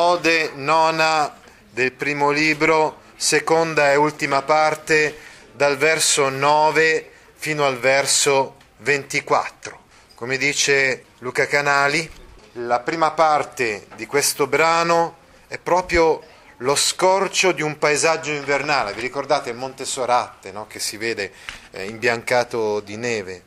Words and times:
Ode 0.00 0.52
nona 0.54 1.40
del 1.68 1.90
primo 1.90 2.30
libro, 2.30 3.00
seconda 3.16 3.90
e 3.90 3.96
ultima 3.96 4.42
parte, 4.42 5.18
dal 5.50 5.76
verso 5.76 6.28
9 6.28 7.10
fino 7.34 7.66
al 7.66 7.80
verso 7.80 8.58
24. 8.76 9.80
Come 10.14 10.36
dice 10.36 11.06
Luca 11.18 11.48
Canali, 11.48 12.08
la 12.52 12.78
prima 12.78 13.10
parte 13.10 13.88
di 13.96 14.06
questo 14.06 14.46
brano 14.46 15.16
è 15.48 15.58
proprio 15.58 16.22
lo 16.58 16.76
scorcio 16.76 17.50
di 17.50 17.62
un 17.62 17.76
paesaggio 17.76 18.30
invernale. 18.30 18.92
Vi 18.92 19.00
ricordate 19.00 19.50
il 19.50 19.56
Monte 19.56 19.84
Soratte 19.84 20.52
no? 20.52 20.68
che 20.68 20.78
si 20.78 20.96
vede 20.96 21.32
eh, 21.72 21.86
imbiancato 21.86 22.78
di 22.78 22.96
neve? 22.96 23.42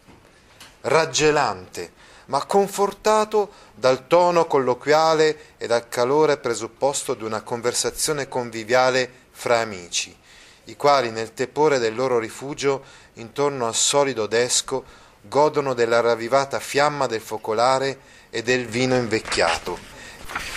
Raggelante, 0.81 1.93
ma 2.31 2.45
confortato 2.45 3.51
dal 3.75 4.07
tono 4.07 4.45
colloquiale 4.45 5.55
e 5.57 5.67
dal 5.67 5.89
calore 5.89 6.37
presupposto 6.37 7.13
di 7.13 7.25
una 7.25 7.41
conversazione 7.41 8.29
conviviale 8.29 9.11
fra 9.31 9.59
amici, 9.59 10.17
i 10.65 10.77
quali 10.77 11.11
nel 11.11 11.33
tepore 11.33 11.77
del 11.77 11.93
loro 11.93 12.19
rifugio 12.19 12.83
intorno 13.15 13.67
al 13.67 13.75
solido 13.75 14.27
desco 14.27 14.85
godono 15.23 15.73
della 15.73 15.99
ravvivata 15.99 16.61
fiamma 16.61 17.05
del 17.05 17.19
focolare 17.19 17.99
e 18.29 18.41
del 18.41 18.65
vino 18.65 18.95
invecchiato. 18.95 19.77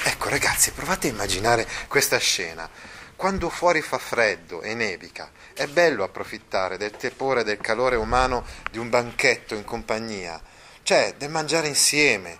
Ecco 0.05 0.29
ragazzi, 0.29 0.70
provate 0.70 1.09
a 1.09 1.11
immaginare 1.11 1.67
questa 1.89 2.19
scena. 2.19 2.70
Quando 3.17 3.51
fuori 3.51 3.83
fa 3.83 3.98
freddo 3.98 4.62
e 4.62 4.75
nevica, 4.75 5.29
è 5.53 5.67
bello 5.67 6.05
approfittare 6.05 6.77
del 6.77 6.93
tepore 6.93 7.41
e 7.41 7.45
del 7.45 7.59
calore 7.59 7.97
umano 7.97 8.45
di 8.70 8.79
un 8.79 8.89
banchetto 8.89 9.56
in 9.56 9.65
compagnia, 9.65 10.41
cioè 10.84 11.15
del 11.16 11.30
mangiare 11.30 11.66
insieme. 11.66 12.38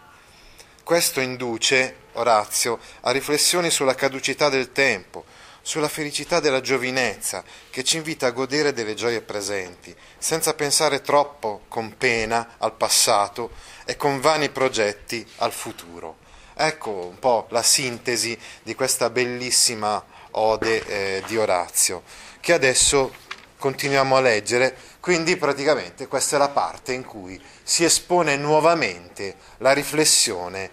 Questo 0.85 1.21
induce, 1.21 1.97
Orazio, 2.13 2.79
a 3.01 3.11
riflessioni 3.11 3.71
sulla 3.71 3.95
caducità 3.95 4.51
del 4.51 4.71
tempo, 4.71 5.25
sulla 5.63 5.89
felicità 5.89 6.41
della 6.41 6.61
giovinezza, 6.61 7.43
che 7.71 7.83
ci 7.83 7.97
invita 7.97 8.27
a 8.27 8.33
godere 8.33 8.75
delle 8.75 8.95
gioie 8.95 9.23
presenti, 9.23 9.97
senza 10.19 10.53
pensare 10.53 11.01
troppo 11.01 11.63
con 11.69 11.97
pena 11.97 12.57
al 12.59 12.75
passato 12.75 13.53
e 13.87 13.97
con 13.97 14.21
vani 14.21 14.51
progetti 14.51 15.27
al 15.37 15.53
futuro. 15.53 16.19
Ecco 16.55 16.91
un 16.91 17.19
po' 17.19 17.47
la 17.49 17.63
sintesi 17.63 18.39
di 18.63 18.75
questa 18.75 19.09
bellissima 19.09 20.05
ode 20.33 20.85
eh, 20.85 21.23
di 21.27 21.39
Orazio, 21.39 22.03
che 22.41 22.53
adesso 22.53 23.23
continuiamo 23.57 24.17
a 24.17 24.21
leggere, 24.21 24.77
quindi 25.05 25.37
praticamente 25.37 26.07
questa 26.07 26.37
è 26.37 26.39
la 26.39 26.49
parte 26.49 26.95
in 26.95 27.05
cui 27.05 27.39
si 27.63 27.85
espone 27.85 28.37
nuovamente 28.37 29.37
la 29.59 29.73
riflessione, 29.73 30.71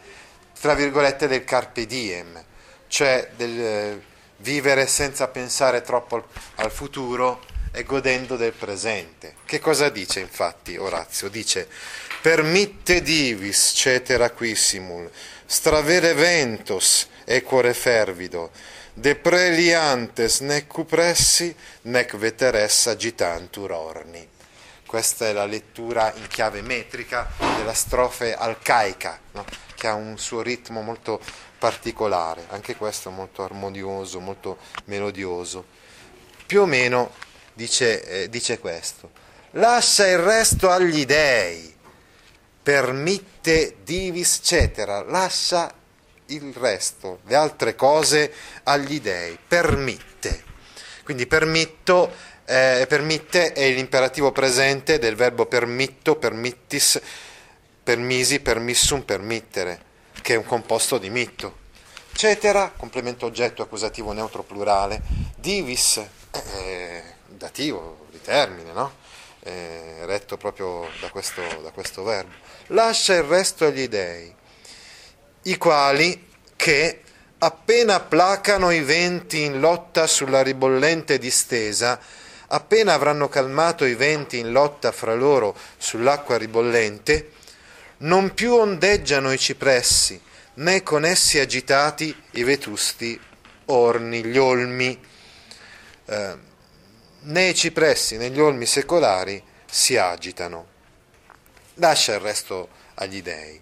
tra 0.58 0.74
virgolette, 0.74 1.28
del 1.28 1.44
carpe 1.44 1.86
diem, 1.86 2.42
cioè 2.88 3.30
del 3.36 3.60
eh, 3.60 4.02
vivere 4.38 4.88
senza 4.88 5.28
pensare 5.28 5.82
troppo 5.82 6.16
al, 6.16 6.24
al 6.64 6.72
futuro 6.72 7.44
e 7.74 7.84
godendo 7.84 8.38
del 8.38 8.54
presente. 8.54 9.36
Che 9.44 9.60
cosa 9.60 9.90
dice 9.90 10.22
infatti 10.22 10.78
Orazio? 10.78 11.28
Dice 11.28 11.68
permitte 12.22 13.02
divis 13.02 13.74
cetera 13.76 14.30
quissimul, 14.30 15.12
stravere 15.46 16.14
ventos 16.14 17.10
e 17.26 17.44
cuore 17.44 17.74
fervido, 17.74 18.52
de 18.94 19.16
preliantes 19.16 20.42
nec 20.42 20.68
cupressi 20.68 21.56
nec 21.84 22.16
veteres 22.18 22.88
agitantur 22.88 23.72
orni. 23.72 24.28
Questa 24.86 25.28
è 25.28 25.32
la 25.32 25.46
lettura 25.46 26.14
in 26.16 26.28
chiave 26.28 26.62
metrica 26.62 27.30
della 27.56 27.74
strofe 27.74 28.36
alcaica, 28.36 29.20
no? 29.32 29.46
che 29.76 29.88
ha 29.88 29.94
un 29.94 30.18
suo 30.18 30.42
ritmo 30.42 30.82
molto 30.82 31.22
particolare, 31.58 32.46
anche 32.50 32.76
questo 32.76 33.10
molto 33.10 33.44
armonioso, 33.44 34.20
molto 34.20 34.58
melodioso. 34.86 35.66
Più 36.46 36.62
o 36.62 36.66
meno 36.66 37.14
dice, 37.54 38.24
eh, 38.24 38.30
dice 38.30 38.60
questo. 38.60 39.12
Lascia 39.52 40.08
il 40.08 40.18
resto 40.18 40.70
agli 40.70 41.06
dèi, 41.06 41.74
permitte 42.62 43.78
divis 43.84 44.40
cetera, 44.44 45.04
lascia 45.04 45.74
il 46.34 46.54
resto, 46.54 47.20
le 47.26 47.36
altre 47.36 47.76
cose 47.76 48.34
agli 48.64 49.00
dèi, 49.00 49.38
permitte. 49.48 50.44
Quindi 51.04 51.28
permitto, 51.28 52.12
eh, 52.46 52.86
permitte 52.88 53.54
è 53.54 53.70
l'imperativo 53.72 54.32
presente 54.32 55.00
del 55.00 55.16
verbo 55.16 55.46
permitto, 55.46 56.16
permittis, 56.16 57.02
permisi, 57.84 58.40
permissum, 58.40 59.02
permittere, 59.02 59.82
che 60.22 60.34
è 60.36 60.38
un 60.38 60.46
composto 60.46 60.98
di 60.98 61.10
mitto. 61.10 61.60
Cetera, 62.14 62.72
complemento 62.76 63.26
oggetto 63.26 63.62
accusativo 63.62 64.12
neutro 64.12 64.44
plurale, 64.44 65.02
divis, 65.38 66.02
eh, 66.56 67.04
dativo 67.28 68.06
di 68.12 68.22
termine, 68.22 68.72
no? 68.74 69.00
Eh, 69.44 70.06
retto 70.06 70.38
proprio 70.38 70.88
da 71.00 71.10
questo, 71.10 71.42
da 71.64 71.72
questo 71.72 72.04
verbo. 72.04 72.34
Lascia 72.68 73.16
il 73.16 73.24
resto 73.24 73.66
agli 73.66 73.88
dei, 73.88 74.34
i 75.44 75.58
quali 75.58 76.28
che 76.56 77.02
appena 77.40 78.00
placano 78.00 78.70
i 78.70 78.82
venti 78.82 79.42
in 79.42 79.60
lotta 79.60 80.06
sulla 80.06 80.44
ribollente 80.44 81.18
distesa, 81.18 82.00
appena 82.48 82.94
avranno 82.94 83.30
calmato 83.30 83.86
i 83.86 83.96
venti 83.96 84.38
in 84.38 84.52
lotta 84.52 84.92
fra 84.92 85.16
loro 85.16 85.56
sull'acqua 85.78 86.38
ribollente, 86.38 87.32
non 88.00 88.34
più 88.34 88.54
ondeggiano 88.54 89.32
i 89.32 89.40
cipressi, 89.40 90.22
né 90.56 90.84
con 90.84 91.06
essi 91.06 91.40
agitati 91.40 92.16
i 92.32 92.44
vetusti 92.44 93.20
orni, 93.66 94.24
gli 94.24 94.38
olmi, 94.38 95.00
eh, 96.06 96.38
né 97.22 97.48
i 97.48 97.56
cipressi 97.56 98.18
né 98.18 98.30
gli 98.30 98.40
olmi 98.40 98.66
secolari 98.66 99.42
si 99.66 99.98
agitano. 99.98 100.68
Lascia 101.76 102.14
il 102.14 102.20
resto 102.20 102.70
agli 102.96 103.22
dei, 103.22 103.60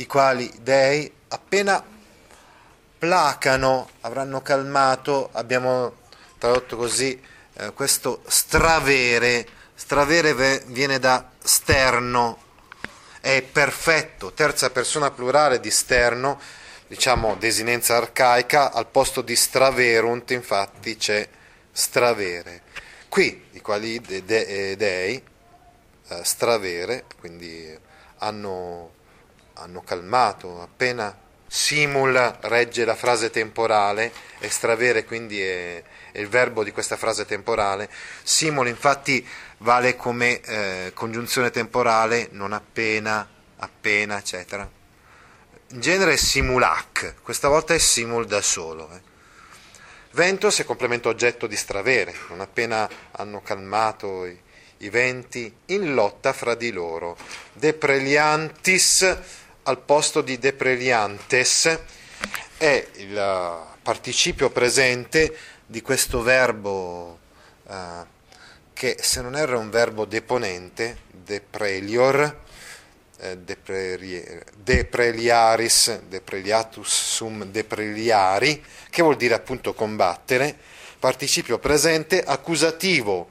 i 0.00 0.06
quali 0.06 0.50
dei 0.60 1.12
appena 1.28 1.84
placano, 2.98 3.90
avranno 4.00 4.40
calmato, 4.40 5.28
abbiamo 5.32 5.98
tradotto 6.38 6.76
così 6.76 7.20
eh, 7.54 7.72
questo 7.74 8.22
stravere, 8.26 9.46
stravere 9.74 10.62
viene 10.66 10.98
da 10.98 11.30
sterno, 11.42 12.38
è 13.20 13.42
perfetto, 13.42 14.32
terza 14.32 14.70
persona 14.70 15.10
plurale 15.10 15.60
di 15.60 15.70
sterno, 15.70 16.40
diciamo 16.86 17.36
desinenza 17.36 17.96
arcaica, 17.96 18.72
al 18.72 18.86
posto 18.86 19.20
di 19.20 19.36
straverunt 19.36 20.30
infatti 20.30 20.96
c'è 20.96 21.28
stravere. 21.70 22.62
Qui 23.08 23.48
i 23.52 23.60
quali 23.60 24.00
de, 24.00 24.24
de, 24.24 24.76
dei, 24.76 25.22
eh, 26.08 26.24
stravere, 26.24 27.04
quindi 27.18 27.78
hanno, 28.18 28.92
hanno 29.60 29.82
calmato, 29.82 30.62
appena 30.62 31.16
simul 31.46 32.14
regge 32.42 32.84
la 32.84 32.94
frase 32.94 33.30
temporale 33.30 34.12
e 34.38 34.48
stravere 34.48 35.04
quindi 35.04 35.40
è, 35.40 35.82
è 36.12 36.18
il 36.20 36.28
verbo 36.28 36.62
di 36.62 36.70
questa 36.70 36.96
frase 36.96 37.26
temporale, 37.26 37.90
simul 38.22 38.68
infatti 38.68 39.26
vale 39.58 39.96
come 39.96 40.40
eh, 40.40 40.92
congiunzione 40.94 41.50
temporale 41.50 42.28
non 42.32 42.52
appena, 42.52 43.28
appena, 43.56 44.18
eccetera. 44.18 44.68
In 45.72 45.80
genere 45.80 46.14
è 46.14 46.16
simulac, 46.16 47.16
questa 47.22 47.48
volta 47.48 47.74
è 47.74 47.78
simul 47.78 48.26
da 48.26 48.40
solo. 48.40 48.88
Eh. 48.92 49.08
Ventos 50.12 50.58
è 50.58 50.64
complemento 50.64 51.08
oggetto 51.08 51.46
di 51.46 51.56
stravere, 51.56 52.14
non 52.28 52.40
appena 52.40 52.88
hanno 53.12 53.42
calmato 53.42 54.24
i, 54.26 54.40
i 54.78 54.88
venti, 54.88 55.52
in 55.66 55.94
lotta 55.94 56.32
fra 56.32 56.54
di 56.54 56.72
loro. 56.72 57.16
Depreliantis 57.52 59.18
al 59.64 59.78
posto 59.78 60.20
di 60.22 60.38
depreliantes 60.38 61.78
è 62.56 62.86
il 62.96 63.66
participio 63.82 64.50
presente 64.50 65.36
di 65.66 65.82
questo 65.82 66.22
verbo 66.22 67.18
eh, 67.68 68.18
che 68.72 68.96
se 69.00 69.20
non 69.20 69.36
erro 69.36 69.56
è 69.56 69.58
un 69.60 69.68
verbo 69.70 70.06
deponente, 70.06 71.00
deprelior, 71.10 72.38
eh, 73.18 73.36
depreliaris, 74.56 76.00
depreliatus 76.08 76.88
sum 76.88 77.44
depreliari, 77.44 78.64
che 78.88 79.02
vuol 79.02 79.16
dire 79.16 79.34
appunto 79.34 79.74
combattere, 79.74 80.56
participio 80.98 81.58
presente, 81.58 82.22
accusativo 82.22 83.28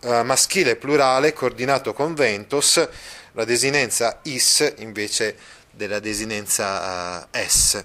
eh, 0.00 0.22
maschile 0.22 0.76
plurale 0.76 1.32
coordinato 1.32 1.92
con 1.94 2.14
ventos, 2.14 2.86
la 3.32 3.44
desinenza 3.44 4.20
is 4.22 4.74
invece 4.78 5.36
della 5.70 5.98
desinenza 5.98 7.28
uh, 7.30 7.36
es. 7.36 7.84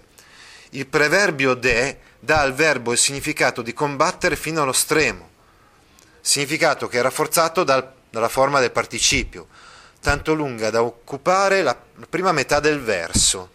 Il 0.72 0.88
preverbio 0.88 1.54
de 1.54 2.00
dà 2.20 2.42
al 2.42 2.54
verbo 2.54 2.92
il 2.92 2.98
significato 2.98 3.62
di 3.62 3.74
combattere 3.74 4.36
fino 4.36 4.62
allo 4.62 4.74
stremo 4.74 5.32
significato 6.24 6.88
che 6.88 7.00
è 7.00 7.02
rafforzato 7.02 7.66
dal, 7.66 7.92
dalla 8.10 8.30
forma 8.30 8.62
del 8.62 8.72
participio, 8.72 9.48
tanto 10.00 10.34
lunga 10.34 10.70
da 10.70 10.82
occupare 10.82 11.62
la 11.62 11.78
prima 12.10 12.32
metà 12.32 12.62
del 12.62 12.82
verso. 12.82 13.52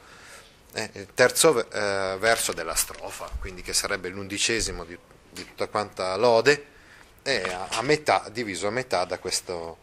eh, 0.75 0.91
il 0.93 1.09
terzo 1.15 1.59
eh, 1.71 2.17
verso 2.19 2.53
della 2.53 2.75
strofa, 2.75 3.31
quindi 3.41 3.63
che 3.63 3.73
sarebbe 3.73 4.11
l'undicesimo 4.11 4.85
di, 4.85 4.97
di 5.31 5.47
tutta 5.47 5.67
quanta 5.67 6.15
lode, 6.17 6.67
è 7.23 7.43
a, 7.51 7.69
a, 7.71 7.83
metà, 7.83 8.29
diviso 8.31 8.67
a 8.67 8.71
metà 8.71 9.07
da 9.07 9.19
questo, 9.19 9.79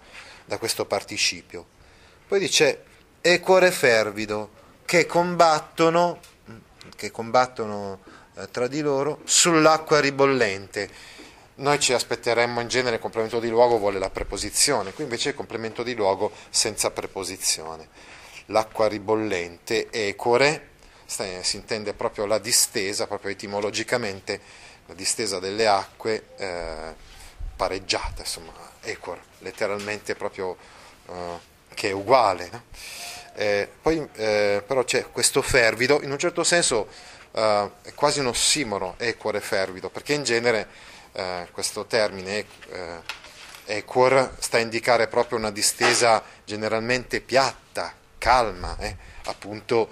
da 0.46 0.60
questo 0.60 0.86
participio. 0.86 1.74
Poi 2.28 2.40
dice 2.40 2.84
e 3.22 3.40
cuore 3.40 3.70
fervido 3.70 4.50
che 4.84 5.06
combattono, 5.06 6.20
che 6.96 7.12
combattono 7.12 8.00
eh, 8.36 8.50
tra 8.50 8.68
di 8.68 8.82
loro 8.82 9.20
sull'acqua 9.26 10.00
ribollente. 10.00 10.90
Noi 11.58 11.80
ci 11.80 11.94
aspetteremmo 11.94 12.62
in 12.62 12.68
genere 12.68 12.96
il 12.96 13.02
complemento 13.02 13.40
di 13.40 13.50
luogo 13.50 13.78
vuole 13.78 14.00
la 14.00 14.10
preposizione, 14.10 14.92
qui 14.94 15.04
invece 15.04 15.30
il 15.30 15.36
complemento 15.36 15.84
di 15.84 15.94
luogo 15.94 16.32
senza 16.50 16.90
preposizione. 16.90 17.88
L'acqua 18.48 18.88
ribollente, 18.88 19.92
ecore, 19.92 20.70
si 21.06 21.56
intende 21.56 21.94
proprio 21.94 22.26
la 22.26 22.40
distesa, 22.40 23.06
proprio 23.06 23.32
etimologicamente 23.32 24.42
la 24.88 24.96
distesa 24.96 25.38
delle 25.40 25.68
acque 25.68 26.30
eh, 26.38 26.94
pareggiata, 27.56 28.22
insomma, 28.22 28.52
equor, 28.82 29.20
letteralmente 29.40 30.16
proprio 30.16 30.58
eh, 31.08 31.54
che 31.76 31.90
è 31.90 31.92
uguale. 31.92 32.50
No? 32.52 32.64
Eh, 33.36 33.70
poi 33.82 34.08
eh, 34.16 34.64
però 34.66 34.84
c'è 34.84 35.12
questo 35.12 35.42
fervido, 35.42 36.02
in 36.02 36.10
un 36.10 36.18
certo 36.18 36.44
senso 36.44 36.88
eh, 37.34 37.70
è 37.84 37.94
quasi 37.94 38.20
un 38.20 38.28
ossimoro, 38.28 38.96
equor 38.98 39.36
e 39.36 39.42
fervido, 39.42 39.90
perché 39.90 40.14
in 40.14 40.24
genere 40.24 40.68
eh, 41.12 41.48
questo 41.52 41.86
termine 41.86 42.46
equor 43.66 44.36
sta 44.40 44.58
a 44.58 44.62
indicare 44.62 45.08
proprio 45.08 45.38
una 45.38 45.52
distesa 45.52 46.24
generalmente 46.44 47.20
piatta, 47.20 47.94
calma, 48.18 48.78
appunto 49.26 49.90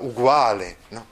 uguale. 0.00 0.76
No? 0.88 1.10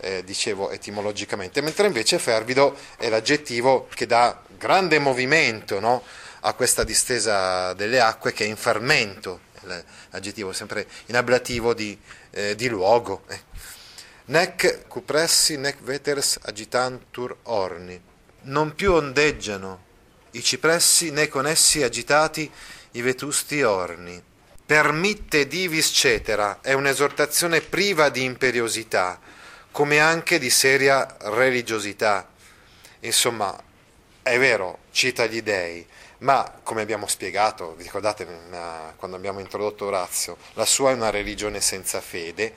Eh, 0.00 0.22
dicevo 0.22 0.70
etimologicamente, 0.70 1.60
mentre 1.60 1.88
invece 1.88 2.20
fervido 2.20 2.76
è 2.96 3.08
l'aggettivo 3.08 3.88
che 3.92 4.06
dà 4.06 4.40
grande 4.56 5.00
movimento 5.00 5.80
no? 5.80 6.04
a 6.40 6.52
questa 6.52 6.84
distesa 6.84 7.72
delle 7.72 8.00
acque 8.00 8.32
che 8.32 8.44
è 8.44 8.46
in 8.46 8.56
fermento, 8.56 9.40
l'aggettivo 9.62 10.52
sempre 10.52 10.86
in 11.06 11.16
ablativo 11.16 11.74
di, 11.74 11.98
eh, 12.30 12.54
di 12.54 12.68
luogo. 12.68 13.24
Eh. 13.28 13.40
Nec 14.26 14.86
cupressi 14.88 15.56
nec 15.56 15.80
veteres 15.80 16.38
agitantur 16.42 17.38
orni. 17.44 18.00
Non 18.42 18.74
più 18.74 18.92
ondeggiano 18.92 19.86
i 20.32 20.42
cipressi 20.42 21.10
né 21.10 21.28
con 21.28 21.46
essi 21.46 21.82
agitati 21.82 22.50
i 22.92 23.00
vetusti 23.02 23.62
orni. 23.62 24.22
Permitte 24.64 25.46
divis 25.46 25.86
cetera 25.86 26.60
è 26.60 26.74
un'esortazione 26.74 27.62
priva 27.62 28.10
di 28.10 28.24
imperiosità, 28.24 29.18
come 29.72 29.98
anche 29.98 30.38
di 30.38 30.50
seria 30.50 31.16
religiosità. 31.20 32.28
Insomma, 33.00 33.58
è 34.22 34.38
vero, 34.38 34.80
cita 34.90 35.24
gli 35.24 35.40
dei, 35.40 35.86
ma 36.18 36.60
come 36.62 36.82
abbiamo 36.82 37.06
spiegato, 37.06 37.74
vi 37.76 37.84
ricordate 37.84 38.26
quando 38.96 39.16
abbiamo 39.16 39.40
introdotto 39.40 39.86
Orazio, 39.86 40.36
la 40.54 40.64
sua 40.64 40.90
è 40.90 40.94
una 40.94 41.10
religione 41.10 41.60
senza 41.60 42.00
fede, 42.00 42.54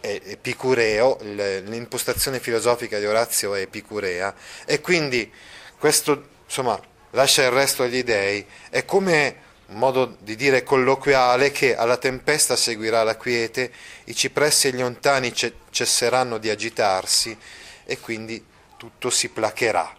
epicureo, 0.00 1.18
l'impostazione 1.20 2.40
filosofica 2.40 2.98
di 2.98 3.06
Orazio 3.06 3.54
è 3.54 3.60
epicurea 3.60 4.34
e 4.64 4.80
quindi 4.80 5.30
questo 5.78 6.28
insomma 6.46 6.80
lascia 7.10 7.42
il 7.42 7.50
resto 7.50 7.82
agli 7.82 8.02
dei, 8.02 8.44
è 8.70 8.84
come 8.84 9.48
un 9.66 9.76
modo 9.76 10.16
di 10.18 10.34
dire 10.34 10.62
colloquiale 10.62 11.52
che 11.52 11.76
alla 11.76 11.96
tempesta 11.96 12.56
seguirà 12.56 13.02
la 13.02 13.16
quiete, 13.16 13.70
i 14.04 14.14
cipressi 14.14 14.68
e 14.68 14.72
gli 14.72 14.82
ontani 14.82 15.32
cesseranno 15.70 16.38
di 16.38 16.50
agitarsi 16.50 17.36
e 17.84 18.00
quindi 18.00 18.44
tutto 18.76 19.10
si 19.10 19.28
placherà. 19.28 19.98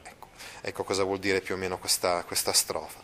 Ecco 0.62 0.84
cosa 0.84 1.04
vuol 1.04 1.20
dire 1.20 1.42
più 1.42 1.56
o 1.56 1.58
meno 1.58 1.78
questa, 1.78 2.24
questa 2.24 2.54
strofa. 2.54 3.02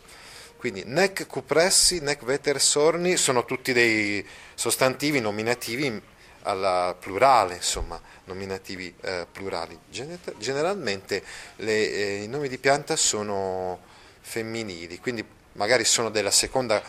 Quindi 0.57 0.83
nec 0.86 1.27
cupressi 1.27 2.00
nec 2.00 2.24
veter 2.24 2.59
sorni 2.59 3.15
sono 3.18 3.45
tutti 3.45 3.74
dei 3.74 4.25
sostantivi 4.56 5.19
nominativi 5.19 6.01
alla 6.44 6.95
plurale, 6.98 7.56
insomma, 7.56 8.00
nominativi 8.25 8.94
eh, 9.01 9.27
plurali. 9.31 9.77
Generalmente 9.89 11.24
le, 11.57 11.92
eh, 11.92 12.24
i 12.24 12.27
nomi 12.27 12.48
di 12.48 12.57
pianta 12.57 12.95
sono 12.95 13.80
femminili, 14.21 15.00
quindi 15.00 15.24
magari 15.54 15.83
sono 15.83 16.09
della 16.09 16.31
seconda, 16.31 16.81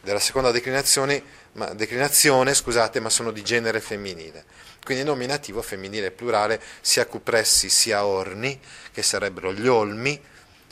della 0.00 0.18
seconda 0.18 0.50
declinazione, 0.50 1.22
ma, 1.52 1.72
declinazione 1.74 2.54
scusate, 2.54 3.00
ma 3.00 3.10
sono 3.10 3.30
di 3.30 3.42
genere 3.42 3.80
femminile. 3.80 4.44
Quindi 4.86 5.02
nominativo 5.02 5.62
femminile 5.62 6.12
plurale 6.12 6.62
sia 6.80 7.06
cupressi 7.06 7.68
sia 7.68 8.06
orni, 8.06 8.60
che 8.92 9.02
sarebbero 9.02 9.52
gli 9.52 9.66
olmi, 9.66 10.16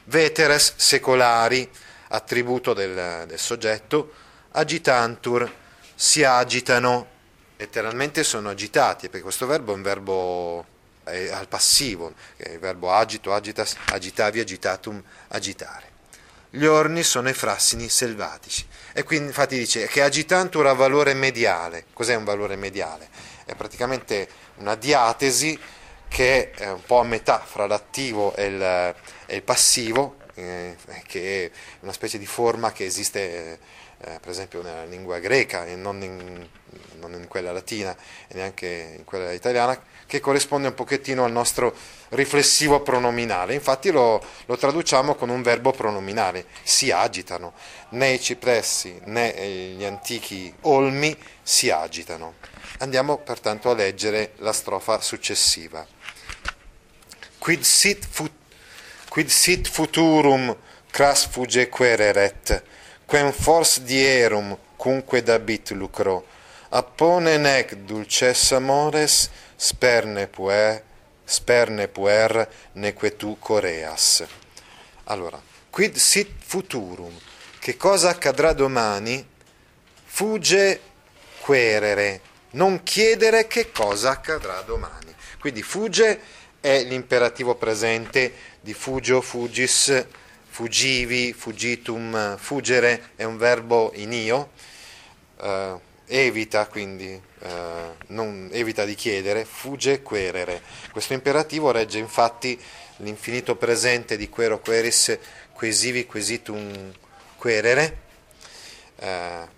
veteres 0.05 0.75
secolari, 0.77 1.69
attributo 2.11 2.75
del, 2.75 3.25
del 3.27 3.39
soggetto, 3.41 4.13
agitantur, 4.53 5.53
si 5.97 6.23
agitano, 6.23 7.09
letteralmente 7.57 8.23
sono 8.23 8.51
agitati, 8.51 9.09
perché 9.09 9.25
questo 9.25 9.47
verbo 9.47 9.73
è 9.73 9.75
un 9.75 9.83
verbo 9.83 10.65
è 11.03 11.31
al 11.33 11.49
passivo, 11.49 12.15
è 12.37 12.51
il 12.51 12.61
verbo 12.61 12.93
agito, 12.93 13.35
agitas, 13.35 13.75
agitavi, 13.87 14.39
agitatum, 14.39 15.03
agitare. 15.27 15.91
Gli 16.51 16.67
orni 16.67 17.03
sono 17.03 17.29
i 17.29 17.35
frassini 17.35 17.89
selvatici. 17.89 18.65
E 18.93 19.03
quindi 19.03 19.27
infatti 19.27 19.59
dice 19.59 19.89
che 19.89 20.03
agitantur 20.03 20.69
ha 20.69 20.73
valore 20.73 21.15
mediale. 21.15 21.87
Cos'è 21.93 22.15
un 22.15 22.23
valore 22.23 22.55
mediale? 22.55 23.33
È 23.45 23.55
praticamente 23.55 24.29
una 24.57 24.75
diatesi 24.75 25.59
che 26.09 26.51
è 26.53 26.71
un 26.71 26.83
po' 26.85 27.01
a 27.01 27.05
metà 27.05 27.41
fra 27.41 27.67
l'attivo 27.67 28.35
e 28.37 28.45
il, 28.47 28.63
e 29.27 29.35
il 29.37 29.43
passivo, 29.43 30.17
eh, 30.35 30.77
che 31.07 31.47
è 31.47 31.51
una 31.81 31.93
specie 31.93 32.19
di 32.19 32.27
forma 32.27 32.73
che 32.73 32.85
esiste 32.85 33.59
eh, 33.99 34.19
per 34.21 34.29
esempio 34.29 34.63
nella 34.63 34.85
lingua 34.85 35.19
greca 35.19 35.65
e 35.67 35.77
non 35.77 36.03
in, 36.03 36.47
non 36.99 37.15
in, 37.15 37.27
quella 37.27 37.53
latina 37.53 37.97
e 38.29 38.35
neanche 38.35 38.97
in 38.99 39.05
quella 39.05 39.33
italiana, 39.33 39.81
che 40.07 40.21
corrisponde 40.21 40.69
un 40.69 40.75
pochettino 40.75 41.25
al 41.25 41.33
nostro 41.33 41.75
riflessivo 42.11 42.81
pronominale. 42.81 43.55
Infatti 43.55 43.91
lo, 43.91 44.23
lo 44.47 44.57
traduciamo 44.57 45.15
con 45.15 45.29
un 45.29 45.43
verbo 45.43 45.73
pronominale, 45.73 46.47
si 46.63 46.91
agitano, 46.91 47.55
né 47.91 48.13
i 48.13 48.21
cipressi 48.21 49.01
né 49.05 49.75
gli 49.77 49.85
antichi 49.85 50.53
olmi 50.63 51.17
si 51.43 51.71
agitano. 51.71 52.35
Andiamo 52.79 53.19
pertanto 53.19 53.71
a 53.71 53.75
leggere 53.75 54.33
la 54.39 54.53
strofa 54.53 55.01
successiva. 55.01 55.87
Quid 57.39 57.63
sit, 57.63 58.07
fut, 58.09 58.33
quid 59.09 59.29
sit 59.29 59.69
futurum 59.69 60.57
cras 60.91 61.27
fuge 61.27 61.69
quereret, 61.69 62.63
quem 63.07 63.33
fors 63.33 63.81
dierum 63.81 64.57
cunque 64.77 65.23
dabit 65.23 65.73
lucro, 65.73 66.25
appone 66.75 67.37
nec 67.39 67.75
dulces 67.87 68.51
amores 68.51 69.31
sperne 69.55 70.27
puer, 70.27 70.83
sperne 71.25 71.87
puer 71.87 72.49
neque 72.73 73.17
tu 73.17 73.37
coreas. 73.39 74.25
Allora, 75.05 75.41
quid 75.71 75.95
sit 75.97 76.31
futurum, 76.45 77.17
che 77.61 77.77
cosa 77.77 78.09
accadrà 78.09 78.53
domani? 78.53 79.25
Fugge 80.05 80.81
querere, 81.41 82.21
non 82.51 82.83
chiedere 82.83 83.47
che 83.47 83.71
cosa 83.71 84.11
accadrà 84.11 84.61
domani. 84.63 85.15
Quindi 85.39 85.63
fugge 85.63 86.21
è 86.59 86.83
l'imperativo 86.83 87.55
presente 87.55 88.33
di 88.61 88.75
fugio, 88.75 89.21
fugis, 89.21 90.07
fugivi, 90.49 91.33
fugitum, 91.33 92.37
fuggere 92.37 93.11
è 93.15 93.23
un 93.23 93.37
verbo 93.37 93.93
in 93.95 94.13
io, 94.13 94.51
eh, 95.41 95.93
evita 96.07 96.67
quindi, 96.67 97.21
eh, 97.41 98.49
evita 98.51 98.85
di 98.85 98.95
chiedere, 98.95 99.45
fugge 99.45 100.03
querere. 100.03 100.63
Questo 100.93 101.13
imperativo 101.13 101.71
regge 101.71 101.99
infatti 101.99 102.61
l'infinito 102.99 103.57
presente 103.57 104.17
di 104.17 104.29
quero 104.29 104.61
queris, 104.61 105.19
quesivi, 105.53 106.07
quesitum, 106.07 106.93
querere, 107.37 107.99
eh, 108.97 109.49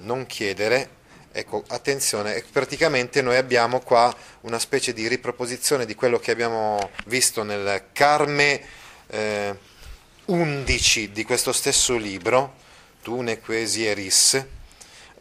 non 0.00 0.26
chiedere, 0.26 0.96
Ecco, 1.30 1.62
attenzione, 1.68 2.42
praticamente 2.50 3.22
noi 3.22 3.36
abbiamo 3.36 3.80
qua 3.80 4.12
una 4.40 4.58
specie 4.58 4.92
di 4.92 5.06
riproposizione 5.06 5.84
di 5.84 5.94
quello 5.94 6.18
che 6.18 6.32
abbiamo 6.32 6.90
visto 7.04 7.44
nel 7.44 7.90
Carme 7.92 8.60
eh, 9.06 9.56
11 10.24 11.12
di 11.12 11.24
questo 11.24 11.52
stesso 11.52 11.96
libro, 11.96 12.54
Tu 13.02 13.20
ne 13.20 13.38
quesieris, 13.38 14.44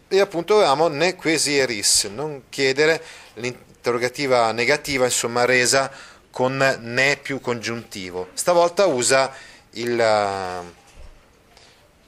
e 0.07 0.19
appunto 0.19 0.55
avevamo 0.55 0.87
ne 0.87 1.15
quesieris, 1.15 2.05
non 2.05 2.43
chiedere 2.49 3.01
l'interrogativa 3.35 4.51
negativa, 4.51 5.05
insomma 5.05 5.45
resa 5.45 5.91
con 6.31 6.57
ne 6.81 7.17
più 7.17 7.39
congiuntivo. 7.41 8.29
Stavolta 8.33 8.85
usa 8.85 9.33
il 9.71 10.65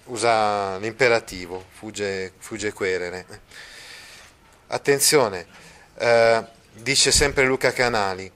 usa 0.10 0.78
l'imperativo, 0.78 1.66
fugge, 1.70 2.34
fugge 2.38 2.74
querere. 2.74 3.26
Attenzione, 4.68 5.46
eh, 5.98 6.44
dice 6.74 7.12
sempre 7.12 7.46
Luca 7.46 7.72
Canali, 7.72 8.32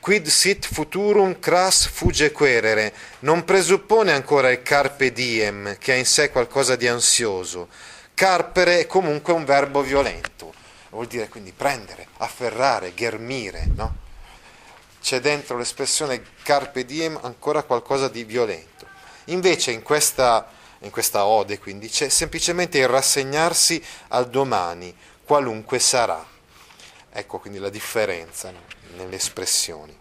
quid 0.00 0.26
sit 0.28 0.66
futurum 0.66 1.38
cras 1.38 1.86
fugge 1.86 2.32
querere, 2.32 2.92
non 3.20 3.44
presuppone 3.44 4.12
ancora 4.12 4.50
il 4.50 4.62
carpe 4.62 5.12
diem, 5.12 5.76
che 5.78 5.92
ha 5.92 5.96
in 5.96 6.06
sé 6.06 6.30
qualcosa 6.30 6.76
di 6.76 6.86
ansioso. 6.86 7.68
Carpere 8.16 8.78
è 8.78 8.86
comunque 8.86 9.34
un 9.34 9.44
verbo 9.44 9.82
violento, 9.82 10.54
vuol 10.88 11.06
dire 11.06 11.28
quindi 11.28 11.52
prendere, 11.52 12.08
afferrare, 12.16 12.94
ghermire, 12.94 13.68
no? 13.74 13.94
C'è 15.02 15.20
dentro 15.20 15.58
l'espressione 15.58 16.22
carpe 16.42 16.86
diem 16.86 17.18
ancora 17.20 17.62
qualcosa 17.64 18.08
di 18.08 18.24
violento. 18.24 18.86
Invece 19.26 19.72
in 19.72 19.82
questa, 19.82 20.48
in 20.78 20.90
questa 20.90 21.26
ode 21.26 21.58
quindi 21.58 21.90
c'è 21.90 22.08
semplicemente 22.08 22.78
il 22.78 22.88
rassegnarsi 22.88 23.84
al 24.08 24.30
domani, 24.30 24.96
qualunque 25.22 25.78
sarà. 25.78 26.26
Ecco 27.12 27.38
quindi 27.38 27.58
la 27.58 27.68
differenza 27.68 28.50
nelle 28.94 29.16
espressioni. 29.16 29.94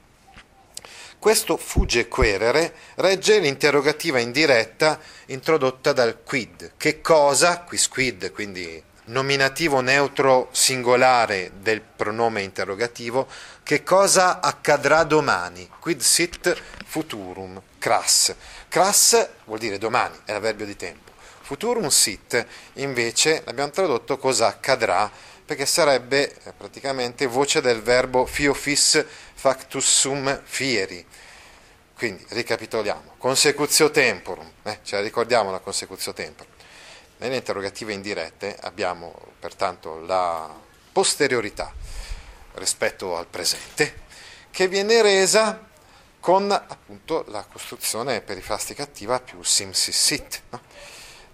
Questo 1.25 1.58
fugge 1.58 2.08
querere 2.08 2.72
regge 2.98 3.39
l'interrogativa 3.39 4.20
indiretta 4.20 5.00
introdotta 5.25 5.91
dal 5.91 6.22
quid. 6.24 6.74
Che 6.77 7.01
cosa, 7.01 7.62
quis 7.62 7.88
quid, 7.88 8.32
quindi 8.32 8.79
nominativo 9.05 9.79
neutro 9.79 10.50
singolare 10.51 11.53
del 11.62 11.82
pronome 11.82 12.44
interrogativo, 12.44 13.27
che 13.63 13.82
cosa 13.82 14.39
accadrà 14.39 15.03
domani? 15.03 15.67
Quid 15.79 16.00
sit 16.00 16.62
futurum, 16.86 17.60
cras. 17.79 18.36
Cras 18.70 19.27
vuol 19.46 19.58
dire 19.58 19.79
domani, 19.79 20.15
è 20.25 20.32
l'avverbio 20.32 20.67
di 20.67 20.75
tempo. 20.75 21.12
Futurum 21.41 21.88
sit 21.88 22.46
invece 22.74 23.41
l'abbiamo 23.46 23.72
tradotto 23.72 24.20
cosa 24.20 24.46
accadrà 24.46 25.10
perché 25.46 25.66
sarebbe 25.66 26.34
eh, 26.44 26.54
praticamente 26.54 27.28
voce 27.28 27.62
del 27.62 27.82
verbo 27.82 28.25
fiofis 28.25 29.06
factus 29.34 29.86
sum 29.86 30.42
fieri. 30.44 31.06
Quindi 31.96 32.25
ricapitoliamo, 32.30 33.14
consecutio 33.18 33.92
temporum, 33.92 34.52
eh, 34.64 34.80
ce 34.84 34.96
la 34.96 35.02
ricordiamo 35.02 35.52
la 35.52 35.60
consecutio 35.60 36.14
temporum. 36.14 36.52
Nelle 37.18 37.38
interrogative 37.38 37.94
indirette 37.94 38.58
abbiamo 38.62 39.14
pertanto 39.40 40.00
la 40.00 40.54
posteriorità 40.92 41.74
rispetto 42.56 43.16
al 43.16 43.28
presente 43.28 44.04
che 44.52 44.68
viene 44.68 45.02
resa 45.02 45.68
con 46.20 46.52
appunto 46.52 47.24
la 47.28 47.46
costruzione 47.46 48.22
perifrastica 48.22 48.84
attiva 48.84 49.20
più 49.20 49.44
sim 49.44 49.72
sis 49.72 49.96
sit. 49.96 50.42
No? 50.50 50.62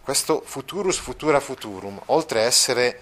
Questo 0.02 0.44
futurus 0.46 0.98
futura 0.98 1.40
futurum, 1.40 2.00
oltre 2.08 2.42
a 2.42 2.44
essere 2.44 3.02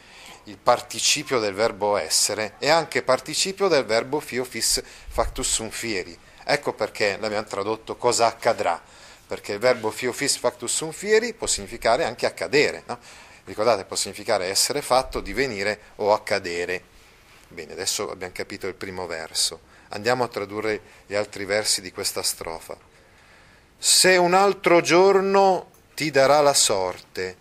il 0.49 0.57
participio 0.57 1.37
del 1.37 1.53
verbo 1.53 1.95
essere, 1.95 2.55
è 2.57 2.69
anche 2.69 3.03
participio 3.03 3.67
del 3.67 3.85
verbo 3.85 4.19
fio 4.19 4.43
fis 4.43 4.81
factus 5.07 5.47
sum 5.47 5.69
fieri. 5.69 6.17
Ecco 6.43 6.73
perché 6.73 7.17
l'abbiamo 7.19 7.45
tradotto 7.45 7.95
cosa 7.97 8.25
accadrà, 8.25 8.81
perché 9.27 9.53
il 9.53 9.59
verbo 9.59 9.91
fio 9.91 10.11
fis 10.11 10.37
factus 10.37 10.73
sum 10.73 10.91
fieri 10.91 11.35
può 11.35 11.45
significare 11.45 12.03
anche 12.03 12.25
accadere. 12.25 12.81
No? 12.87 12.97
Ricordate, 13.45 13.85
può 13.85 13.95
significare 13.95 14.47
essere 14.47 14.81
fatto, 14.81 15.19
divenire 15.19 15.79
o 15.97 16.13
accadere. 16.13 16.83
Bene, 17.47 17.73
adesso 17.73 18.09
abbiamo 18.09 18.33
capito 18.33 18.65
il 18.65 18.73
primo 18.73 19.05
verso. 19.05 19.61
Andiamo 19.89 20.23
a 20.23 20.27
tradurre 20.27 20.81
gli 21.05 21.13
altri 21.13 21.45
versi 21.45 21.79
di 21.79 21.91
questa 21.91 22.23
strofa. 22.23 22.75
Se 23.77 24.17
un 24.17 24.33
altro 24.33 24.81
giorno 24.81 25.69
ti 25.93 26.09
darà 26.09 26.41
la 26.41 26.53
sorte, 26.55 27.37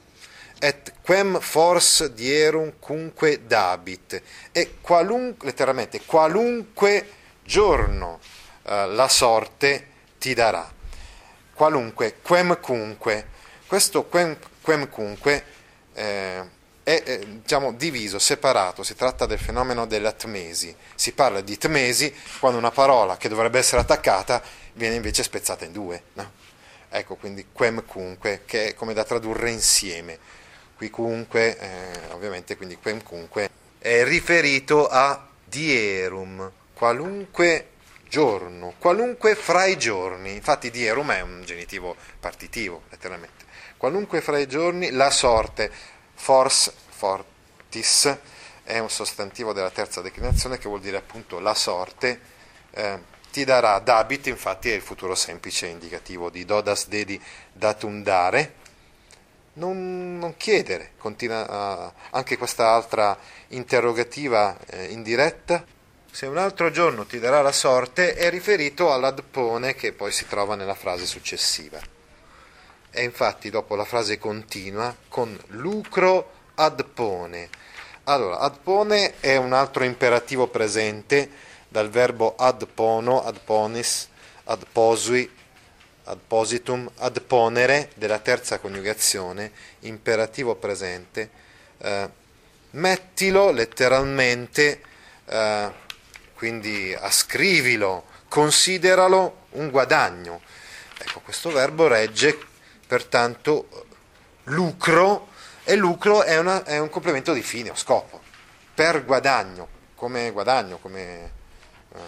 et 0.61 0.93
quem 1.03 1.39
force 1.41 2.13
dierum 2.13 2.73
cunque 2.81 3.47
dabit, 3.47 4.23
e 4.53 4.75
qualunque, 4.81 5.47
letteralmente, 5.47 6.03
qualunque 6.05 7.13
giorno 7.45 8.19
eh, 8.65 8.87
la 8.87 9.09
sorte 9.09 9.87
ti 10.19 10.35
darà. 10.35 10.71
Qualunque, 11.55 12.17
quem 12.23 12.59
cunque. 12.61 13.37
Questo 13.67 14.07
quem, 14.07 14.37
quem 14.61 14.89
cunque 14.89 15.45
eh, 15.93 16.57
è 16.83 17.03
eh, 17.05 17.27
diciamo, 17.43 17.73
diviso, 17.73 18.19
separato, 18.19 18.83
si 18.83 18.95
tratta 18.95 19.27
del 19.27 19.39
fenomeno 19.39 19.87
dell'atmesi. 19.87 20.75
Si 20.95 21.13
parla 21.13 21.41
di 21.41 21.57
tmesi 21.59 22.15
quando 22.41 22.59
una 22.59 22.71
parola 22.71 23.17
che 23.17 23.29
dovrebbe 23.29 23.59
essere 23.59 23.81
attaccata 23.81 24.43
viene 24.75 24.95
invece 24.95 25.23
spezzata 25.23 25.65
in 25.65 25.73
due. 25.73 26.03
No? 26.15 26.31
Ecco 26.91 27.17
quindi 27.17 27.47
quem 27.53 27.85
cunque, 27.85 28.43
che 28.47 28.69
è 28.69 28.75
come 28.75 28.95
da 28.95 29.05
tradurre 29.05 29.51
insieme 29.51 30.19
Qui 30.79 30.91
comunque, 30.91 31.59
eh, 31.59 32.13
ovviamente, 32.13 32.57
quindi 32.57 32.77
quem 32.77 33.03
comunque 33.03 33.51
è 33.79 34.05
riferito 34.05 34.87
a 34.87 35.27
dierum, 35.45 36.53
qualunque 36.73 37.71
giorno, 38.09 38.75
qualunque 38.79 39.35
fra 39.35 39.65
i 39.65 39.77
giorni. 39.77 40.35
Infatti 40.35 40.71
dierum 40.71 41.11
è 41.11 41.21
un 41.21 41.43
genitivo 41.45 41.97
partitivo, 42.21 42.83
letteralmente. 42.91 43.45
Qualunque 43.77 44.21
fra 44.21 44.39
i 44.39 44.47
giorni 44.47 44.93
la 44.93 45.11
sorte, 45.11 45.69
fors 46.15 46.73
fortis, 46.91 48.17
è 48.63 48.79
un 48.79 48.89
sostantivo 48.89 49.53
della 49.53 49.71
terza 49.71 50.01
declinazione 50.01 50.59
che 50.59 50.69
vuol 50.69 50.81
dire 50.81 50.99
appunto 50.99 51.41
la 51.41 51.55
sorte, 51.55 52.21
eh, 52.71 53.01
ti 53.33 53.43
darà 53.43 53.81
dabit, 53.81 54.29
infatti 54.29 54.71
è 54.71 54.75
il 54.75 54.83
futuro 54.83 55.17
semplice 55.17 55.67
indicativo 55.67 56.31
di 56.31 56.45
dodas 56.45 56.87
dedi 56.87 57.21
datum 57.53 58.05
dare, 58.05 58.67
non, 59.59 60.19
non 60.19 60.37
chiedere, 60.37 60.93
continua 60.99 61.45
uh, 61.45 61.93
anche 62.11 62.39
questa 62.39 62.73
altra 62.73 63.19
interrogativa 63.49 64.57
eh, 64.67 64.85
indiretta. 64.87 65.65
Se 66.11 66.27
un 66.27 66.39
altro 66.39 66.71
giorno 66.71 67.05
ti 67.05 67.19
darà 67.19 67.43
la 67.43 67.53
sorte 67.53 68.15
è 68.15 68.31
riferito 68.31 68.93
all'adpone 68.93 69.75
che 69.75 69.93
poi 69.93 70.11
si 70.11 70.27
trova 70.27 70.55
nella 70.55 70.75
frase 70.75 71.05
successiva. 71.05 71.79
E 72.91 73.03
infatti 73.03 73.51
dopo 73.51 73.77
la 73.77 73.85
frase 73.85 74.19
continua 74.19 74.95
con 75.09 75.39
lucro 75.49 76.33
adpone. 76.55 77.51
Allora, 78.05 78.39
adpone 78.39 79.21
è 79.21 79.37
un 79.37 79.53
altro 79.53 79.85
imperativo 79.85 80.47
presente 80.47 81.29
dal 81.69 81.91
verbo 81.91 82.35
adpono, 82.37 83.23
adponis, 83.23 84.09
adposui, 84.45 85.31
adpositum, 86.09 86.91
ad 86.97 87.21
ponere 87.23 87.91
della 87.95 88.19
terza 88.19 88.59
coniugazione, 88.59 89.53
imperativo 89.81 90.55
presente, 90.55 91.31
eh, 91.79 92.09
mettilo 92.71 93.51
letteralmente, 93.51 94.81
eh, 95.27 95.73
quindi 96.35 96.95
ascrivilo, 96.95 98.07
consideralo 98.29 99.47
un 99.51 99.71
guadagno. 99.71 100.41
Ecco, 100.99 101.21
questo 101.21 101.51
verbo 101.51 101.87
regge 101.87 102.39
pertanto 102.87 103.87
lucro 104.45 105.29
e 105.65 105.77
lucro 105.77 106.23
è, 106.23 106.39
una, 106.39 106.65
è 106.65 106.79
un 106.79 106.89
complemento 106.89 107.33
di 107.33 107.43
fine 107.43 107.71
o 107.71 107.75
scopo, 107.75 108.23
per 108.75 109.05
guadagno, 109.05 109.69
come 109.95 110.31
guadagno, 110.31 110.79
come, 110.79 111.31
eh, 111.93 111.99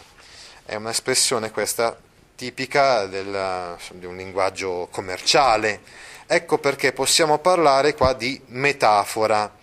è 0.64 0.74
un'espressione 0.76 1.50
questa 1.50 2.08
tipica 2.40 3.04
del, 3.04 3.76
di 3.92 4.06
un 4.06 4.16
linguaggio 4.16 4.88
commerciale. 4.90 5.82
Ecco 6.26 6.56
perché 6.56 6.94
possiamo 6.94 7.36
parlare 7.36 7.92
qua 7.92 8.14
di 8.14 8.40
metafora. 8.46 9.58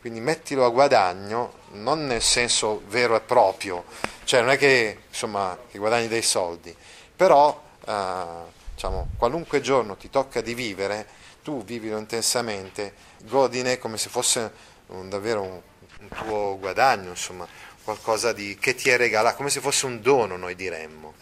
Quindi 0.00 0.20
mettilo 0.20 0.64
a 0.64 0.70
guadagno 0.70 1.64
non 1.72 2.06
nel 2.06 2.22
senso 2.22 2.80
vero 2.86 3.16
e 3.16 3.20
proprio, 3.20 3.84
cioè 4.24 4.40
non 4.40 4.48
è 4.50 4.56
che, 4.56 5.00
insomma, 5.08 5.58
che 5.70 5.76
guadagni 5.76 6.08
dei 6.08 6.22
soldi, 6.22 6.74
però 7.14 7.60
eh, 7.86 8.24
diciamo, 8.72 9.08
qualunque 9.18 9.60
giorno 9.60 9.96
ti 9.96 10.08
tocca 10.08 10.40
di 10.40 10.54
vivere, 10.54 11.06
tu 11.42 11.64
vivilo 11.64 11.98
intensamente, 11.98 12.94
godine 13.24 13.78
come 13.78 13.98
se 13.98 14.08
fosse 14.08 14.52
un, 14.86 15.10
davvero 15.10 15.42
un, 15.42 15.60
un 16.00 16.08
tuo 16.08 16.56
guadagno, 16.58 17.10
insomma, 17.10 17.46
qualcosa 17.84 18.32
di, 18.32 18.56
che 18.58 18.74
ti 18.74 18.88
è 18.88 18.96
regalato, 18.96 19.36
come 19.36 19.50
se 19.50 19.60
fosse 19.60 19.84
un 19.84 20.00
dono, 20.00 20.36
noi 20.36 20.54
diremmo. 20.54 21.12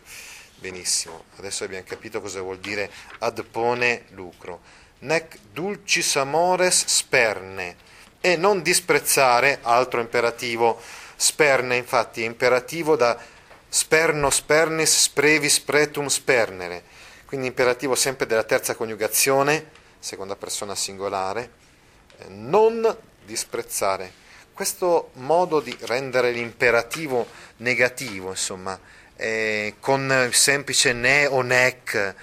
Benissimo, 0.65 1.25
adesso 1.37 1.65
abbiamo 1.65 1.85
capito 1.87 2.23
cosa 2.23 2.41
vuol 2.41 2.59
dire 2.59 2.91
adpone 3.19 4.05
lucro. 4.13 4.63
Nec 5.01 5.37
dulcis 5.53 6.17
amores 6.17 6.87
sperne. 6.87 7.77
E 8.19 8.37
non 8.37 8.63
disprezzare, 8.63 9.59
altro 9.61 10.01
imperativo, 10.01 10.81
sperne 11.17 11.77
infatti 11.77 12.23
è 12.23 12.25
imperativo 12.25 12.97
da 12.97 13.15
sperno 13.69 14.31
spernis 14.31 15.03
sprevis 15.03 15.61
pretum 15.61 16.07
spernere, 16.07 16.85
quindi 17.27 17.49
imperativo 17.49 17.95
sempre 17.95 18.25
della 18.25 18.45
terza 18.45 18.75
coniugazione, 18.75 19.69
seconda 19.99 20.35
persona 20.35 20.75
singolare, 20.75 21.51
eh, 22.17 22.29
non 22.29 22.97
disprezzare. 23.23 24.11
Questo 24.55 25.11
modo 25.15 25.61
di 25.61 25.77
rendere 25.81 26.31
l'imperativo 26.31 27.27
negativo, 27.57 28.31
insomma, 28.31 28.81
eh, 29.17 29.75
con 29.81 30.11
il 30.27 30.35
semplice 30.35 30.93
ne 30.93 31.27
o 31.27 31.43
nec, 31.43 32.15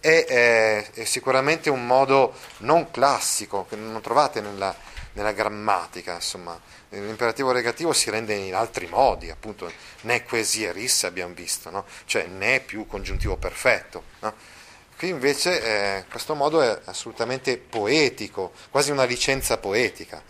è, 0.00 0.24
è, 0.24 0.90
è, 0.92 1.04
sicuramente 1.04 1.70
un 1.70 1.86
modo 1.86 2.34
non 2.58 2.90
classico, 2.90 3.66
che 3.68 3.76
non 3.76 4.00
trovate 4.00 4.40
nella, 4.40 4.74
nella 5.12 5.32
grammatica, 5.32 6.14
insomma, 6.14 6.58
l'imperativo 6.90 7.52
negativo 7.52 7.92
si 7.92 8.10
rende 8.10 8.34
in 8.34 8.54
altri 8.54 8.86
modi, 8.86 9.30
appunto, 9.30 9.70
ne 10.02 10.22
quesieris 10.22 11.04
abbiamo 11.04 11.34
visto, 11.34 11.70
no? 11.70 11.84
cioè 12.04 12.26
ne 12.26 12.60
più 12.60 12.86
congiuntivo 12.86 13.36
perfetto. 13.36 14.04
No? 14.20 14.34
Qui 14.96 15.08
invece 15.08 15.62
eh, 15.62 16.04
questo 16.10 16.34
modo 16.34 16.60
è 16.60 16.80
assolutamente 16.86 17.56
poetico, 17.56 18.52
quasi 18.70 18.90
una 18.90 19.04
licenza 19.04 19.58
poetica. 19.58 20.22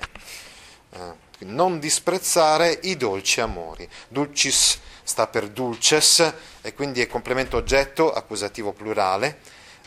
Eh, 0.91 1.27
non 1.41 1.79
disprezzare 1.79 2.79
i 2.83 2.97
dolci 2.97 3.41
amori. 3.41 3.89
Dulcis 4.09 4.79
sta 5.03 5.27
per 5.27 5.49
dulces 5.49 6.33
e 6.61 6.75
quindi 6.75 7.01
è 7.01 7.07
complemento 7.07 7.57
oggetto 7.57 8.13
accusativo 8.13 8.73
plurale, 8.73 9.39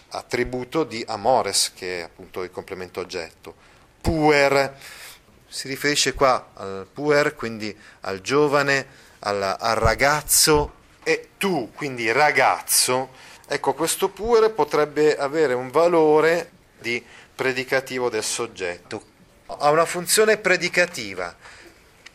attributo 0.09 0.83
di 0.83 1.03
amores, 1.07 1.73
che 1.73 1.99
è 1.99 2.03
appunto 2.03 2.43
il 2.43 2.51
complemento 2.51 2.99
oggetto. 2.99 3.55
Puer 4.01 4.77
si 5.51 5.67
riferisce 5.67 6.13
qua 6.13 6.51
al 6.53 6.87
puer, 6.91 7.35
quindi 7.35 7.77
al 8.01 8.21
giovane, 8.21 8.87
al, 9.19 9.57
al 9.59 9.75
ragazzo, 9.75 10.79
e 11.03 11.31
tu, 11.37 11.71
quindi 11.75 12.09
ragazzo, 12.11 13.09
ecco 13.47 13.73
questo 13.73 14.07
puer 14.09 14.53
potrebbe 14.53 15.17
avere 15.17 15.53
un 15.53 15.69
valore 15.69 16.51
di 16.79 17.03
predicativo 17.35 18.09
del 18.09 18.23
soggetto, 18.23 19.03
ha 19.59 19.69
una 19.69 19.85
funzione 19.85 20.37
predicativa, 20.37 21.35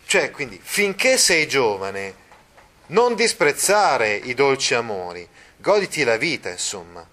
cioè 0.07 0.31
quindi 0.31 0.61
finché 0.63 1.19
sei 1.19 1.47
giovane 1.49 2.25
non 2.89 3.15
disprezzare 3.15 4.15
i 4.15 4.35
dolci 4.35 4.75
amori, 4.75 5.29
goditi 5.57 6.05
la 6.05 6.17
vita 6.17 6.51
insomma, 6.51 7.07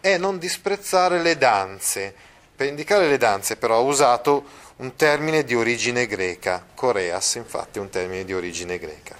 e 0.00 0.16
non 0.16 0.38
disprezzare 0.38 1.20
le 1.20 1.36
danze. 1.36 2.14
Per 2.56 2.66
indicare 2.66 3.08
le 3.08 3.18
danze 3.18 3.56
però 3.56 3.76
ha 3.76 3.80
usato 3.80 4.44
un 4.76 4.96
termine 4.96 5.44
di 5.44 5.54
origine 5.54 6.06
greca, 6.06 6.64
Coreas 6.74 7.34
infatti 7.34 7.78
è 7.78 7.80
un 7.80 7.90
termine 7.90 8.24
di 8.24 8.32
origine 8.32 8.78
greca. 8.78 9.16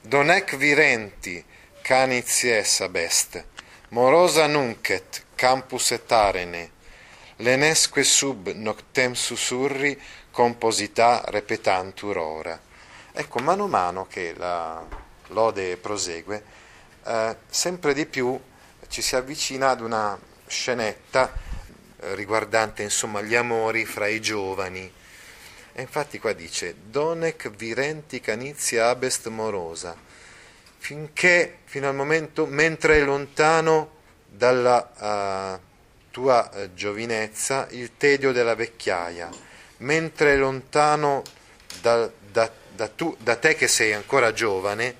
Donec 0.00 0.56
virenti 0.56 1.44
canizies 1.82 2.80
abest, 2.80 3.44
morosa 3.88 4.46
nuncet 4.46 5.24
campus 5.34 5.90
et 5.90 6.10
arene, 6.12 6.70
L'enesque 7.44 8.04
sub 8.04 8.52
noctem 8.54 9.12
sussurri 9.12 10.00
composità 10.30 11.22
repetantur 11.26 12.16
ora. 12.16 12.58
Ecco, 13.12 13.38
mano 13.40 13.64
a 13.64 13.68
mano 13.68 14.06
che 14.06 14.32
la 14.34 14.82
lode 15.26 15.76
prosegue, 15.76 16.42
eh, 17.04 17.36
sempre 17.46 17.92
di 17.92 18.06
più 18.06 18.40
ci 18.88 19.02
si 19.02 19.14
avvicina 19.14 19.68
ad 19.68 19.82
una 19.82 20.18
scenetta 20.46 21.30
eh, 22.00 22.14
riguardante 22.14 22.82
insomma 22.82 23.20
gli 23.20 23.34
amori 23.34 23.84
fra 23.84 24.06
i 24.06 24.22
giovani. 24.22 24.90
E 25.74 25.82
infatti 25.82 26.18
qua 26.18 26.32
dice 26.32 26.76
Donec 26.86 27.50
virenti 27.50 28.20
canizia 28.20 28.88
abest 28.88 29.28
morosa, 29.28 29.94
finché, 30.78 31.58
fino 31.64 31.88
al 31.88 31.94
momento, 31.94 32.46
mentre 32.46 32.96
è 32.96 33.04
lontano 33.04 33.96
dalla... 34.24 35.58
Uh, 35.60 35.72
tua 36.14 36.48
eh, 36.52 36.74
giovinezza 36.74 37.66
il 37.70 37.96
tedio 37.96 38.30
della 38.30 38.54
vecchiaia, 38.54 39.28
mentre 39.78 40.36
lontano 40.36 41.24
da, 41.80 42.08
da, 42.30 42.48
da, 42.72 42.86
tu, 42.86 43.16
da 43.18 43.34
te 43.34 43.56
che 43.56 43.66
sei 43.66 43.92
ancora 43.92 44.32
giovane, 44.32 44.94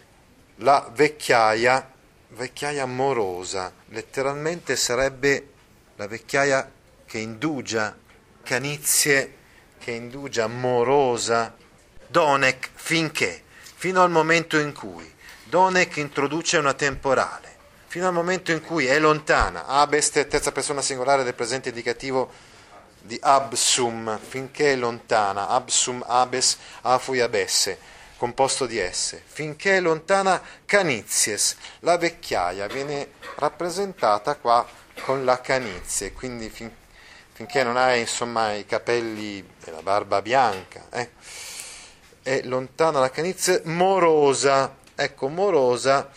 la 0.57 0.91
vecchiaia, 0.93 1.89
vecchiaia 2.31 2.85
morosa, 2.87 3.73
letteralmente 3.91 4.75
sarebbe 4.75 5.51
la 5.95 6.09
vecchiaia 6.09 6.69
che 7.07 7.19
indugia, 7.19 7.97
canizie 8.43 9.37
che 9.79 9.93
indugia, 9.93 10.49
morosa, 10.49 11.55
Donec 12.09 12.71
finché, 12.75 13.41
fino 13.77 14.03
al 14.03 14.11
momento 14.11 14.59
in 14.59 14.73
cui 14.73 15.09
Donec 15.45 15.97
introduce 15.99 16.57
una 16.57 16.75
temporale 16.75 17.54
fino 17.95 18.09
al 18.09 18.13
momento 18.13 18.51
in 18.51 18.61
cui 18.61 18.87
è 18.87 18.99
lontana, 18.99 19.67
abest 19.67 20.27
terza 20.27 20.51
persona 20.51 20.83
singolare 20.83 21.23
del 21.23 21.35
presente 21.35 21.69
indicativo 21.69 22.29
di 23.01 23.17
absum, 23.23 24.19
finché 24.19 24.73
è 24.73 24.75
lontana, 24.75 25.47
absum 25.47 26.03
abes 26.05 26.59
afui 26.81 27.21
abesse, 27.21 27.79
composto 28.17 28.67
di 28.67 28.79
esse, 28.79 29.23
finché 29.25 29.77
è 29.77 29.81
lontana 29.81 30.43
canizies, 30.65 31.57
la 31.83 31.97
vecchiaia 31.97 32.67
viene 32.67 33.13
rappresentata 33.37 34.35
qua 34.35 34.67
con 35.03 35.25
la 35.25 35.41
canizie, 35.41 36.13
quindi 36.15 36.51
fin, 36.51 36.75
finché 37.33 37.63
non 37.63 37.77
hai 37.77 38.01
insomma 38.01 38.55
i 38.55 38.67
capelli 38.67 39.39
e 39.39 39.71
la 39.71 39.83
barba 39.83 40.21
bianca, 40.21 40.87
eh? 40.91 41.11
è 42.25 42.41
lontana 42.43 42.99
la 42.99 43.11
canizie 43.11 43.61
morosa, 43.67 44.79
ecco 44.97 45.29
morosa 45.29 46.11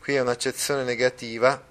qui 0.00 0.14
è 0.14 0.20
un'accezione 0.20 0.82
negativa 0.82 1.62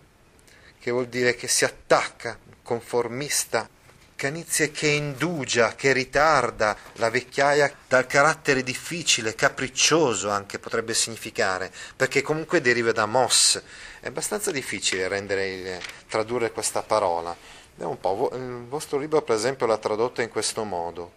che 0.79 0.91
vuol 0.91 1.07
dire 1.07 1.35
che 1.35 1.47
si 1.47 1.65
attacca, 1.65 2.37
conformista, 2.63 3.67
canizie 4.15 4.71
che 4.71 4.87
indugia, 4.87 5.75
che 5.75 5.93
ritarda 5.93 6.75
la 6.93 7.09
vecchiaia 7.09 7.73
dal 7.87 8.05
carattere 8.05 8.63
difficile, 8.63 9.33
capriccioso 9.33 10.29
anche 10.29 10.59
potrebbe 10.59 10.93
significare, 10.93 11.71
perché 11.95 12.21
comunque 12.21 12.61
deriva 12.61 12.91
da 12.91 13.05
mos. 13.05 13.61
È 13.99 14.07
abbastanza 14.07 14.51
difficile 14.51 15.07
rendere, 15.07 15.81
tradurre 16.07 16.51
questa 16.51 16.81
parola. 16.81 17.35
Vediamo 17.71 17.91
un 17.91 17.99
po', 17.99 18.29
il 18.33 18.65
vostro 18.67 18.97
libro 18.97 19.21
per 19.21 19.35
esempio 19.35 19.65
l'ha 19.65 19.77
tradotto 19.77 20.21
in 20.21 20.29
questo 20.29 20.63
modo. 20.65 21.13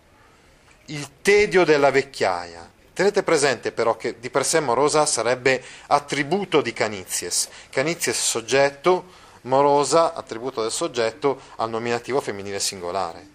Il 0.87 1.09
tedio 1.23 1.65
della 1.65 1.91
vecchiaia. 1.91 2.81
Tenete 2.95 3.23
presente 3.23 3.73
però 3.73 3.97
che 3.97 4.19
di 4.21 4.29
per 4.29 4.45
sé 4.45 4.61
morosa 4.61 5.07
sarebbe 5.07 5.63
attributo 5.87 6.61
di 6.61 6.73
canizies. 6.75 7.49
Canizies 7.71 8.21
soggetto, 8.21 9.21
morosa 9.43 10.13
attributo 10.13 10.61
del 10.61 10.71
soggetto 10.71 11.41
al 11.57 11.71
nominativo 11.71 12.21
femminile 12.21 12.61
singolare. 12.61 13.27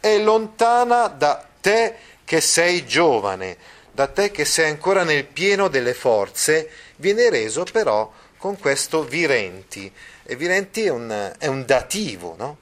È 0.00 0.18
lontana 0.18 1.06
da 1.06 1.46
te 1.60 1.94
che 2.24 2.40
sei 2.40 2.86
giovane, 2.86 3.56
da 3.92 4.08
te 4.08 4.30
che 4.30 4.44
sei 4.44 4.68
ancora 4.68 5.04
nel 5.04 5.24
pieno 5.24 5.68
delle 5.68 5.94
forze, 5.94 6.68
viene 6.96 7.30
reso 7.30 7.64
però 7.64 8.12
con 8.36 8.58
questo 8.58 9.04
virenti. 9.04 9.92
E 10.24 10.36
virenti 10.36 10.84
è 10.84 10.90
un, 10.90 11.34
è 11.38 11.46
un 11.46 11.64
dativo, 11.64 12.34
no? 12.36 12.58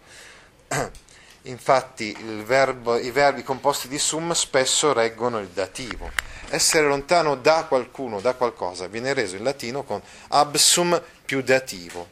Infatti 1.47 2.17
verbo, 2.45 2.99
i 2.99 3.11
verbi 3.11 3.43
composti 3.43 3.87
di 3.87 3.99
sum 3.99 4.33
spesso 4.33 4.93
reggono 4.93 5.39
il 5.39 5.49
dativo. 5.49 6.11
Essere 6.49 6.87
lontano 6.87 7.37
da 7.37 7.67
qualcuno, 7.69 8.21
da 8.21 8.35
qualcosa, 8.35 8.89
viene 8.89 9.15
reso 9.15 9.37
in 9.37 9.45
latino 9.45 9.85
con 9.85 10.01
absum 10.29 11.01
più 11.25 11.43
dativo. 11.43 12.09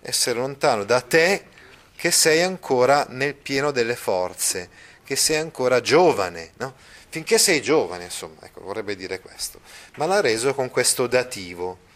Essere 0.00 0.38
lontano 0.38 0.84
da 0.84 1.00
te 1.02 1.44
che 1.94 2.10
sei 2.10 2.42
ancora 2.42 3.04
nel 3.10 3.34
pieno 3.34 3.70
delle 3.70 3.96
forze, 3.96 4.70
che 5.04 5.16
sei 5.16 5.36
ancora 5.36 5.82
giovane, 5.82 6.52
no? 6.56 6.74
Finché 7.10 7.36
sei 7.36 7.60
giovane, 7.60 8.04
insomma, 8.04 8.36
ecco, 8.42 8.62
vorrebbe 8.62 8.96
dire 8.96 9.20
questo. 9.20 9.60
Ma 9.96 10.06
l'ha 10.06 10.20
reso 10.20 10.54
con 10.54 10.70
questo 10.70 11.06
dativo. 11.06 11.88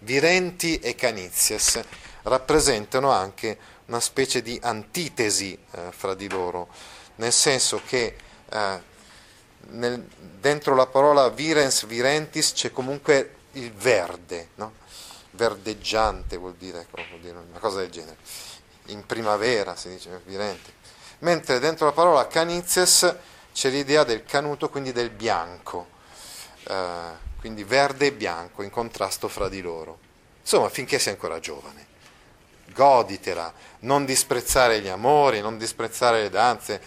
Virenti 0.00 0.80
e 0.80 0.96
canizies 0.96 1.80
rappresentano 2.22 3.10
anche 3.10 3.56
una 3.86 4.00
specie 4.00 4.42
di 4.42 4.58
antitesi 4.62 5.58
eh, 5.72 5.90
fra 5.90 6.14
di 6.14 6.28
loro, 6.28 6.68
nel 7.16 7.32
senso 7.32 7.80
che 7.84 8.16
eh, 8.48 8.80
nel, 9.70 10.06
dentro 10.40 10.74
la 10.74 10.86
parola 10.86 11.28
virens, 11.28 11.86
virentis 11.86 12.52
c'è 12.52 12.70
comunque 12.70 13.36
il 13.52 13.72
verde, 13.72 14.48
no? 14.56 14.80
verdeggiante 15.32 16.36
vuol 16.36 16.54
dire, 16.54 16.80
ecco, 16.80 17.02
vuol 17.08 17.20
dire, 17.20 17.38
una 17.38 17.58
cosa 17.58 17.78
del 17.78 17.90
genere. 17.90 18.16
In 18.86 19.06
primavera 19.06 19.76
si 19.76 19.88
dice 19.88 20.20
virente. 20.24 20.80
Mentre 21.20 21.58
dentro 21.58 21.86
la 21.86 21.92
parola 21.92 22.26
canizies 22.26 23.14
c'è 23.52 23.70
l'idea 23.70 24.04
del 24.04 24.24
canuto, 24.24 24.68
quindi 24.68 24.92
del 24.92 25.10
bianco, 25.10 25.88
eh, 26.64 27.30
quindi 27.38 27.64
verde 27.64 28.06
e 28.06 28.12
bianco 28.12 28.62
in 28.62 28.70
contrasto 28.70 29.28
fra 29.28 29.48
di 29.48 29.60
loro. 29.60 29.98
Insomma, 30.40 30.68
finché 30.68 30.98
sei 30.98 31.12
ancora 31.12 31.38
giovane 31.38 31.91
goditela, 32.72 33.52
non 33.80 34.04
disprezzare 34.04 34.80
gli 34.80 34.88
amori, 34.88 35.40
non 35.40 35.58
disprezzare 35.58 36.22
le 36.22 36.30
danze, 36.30 36.80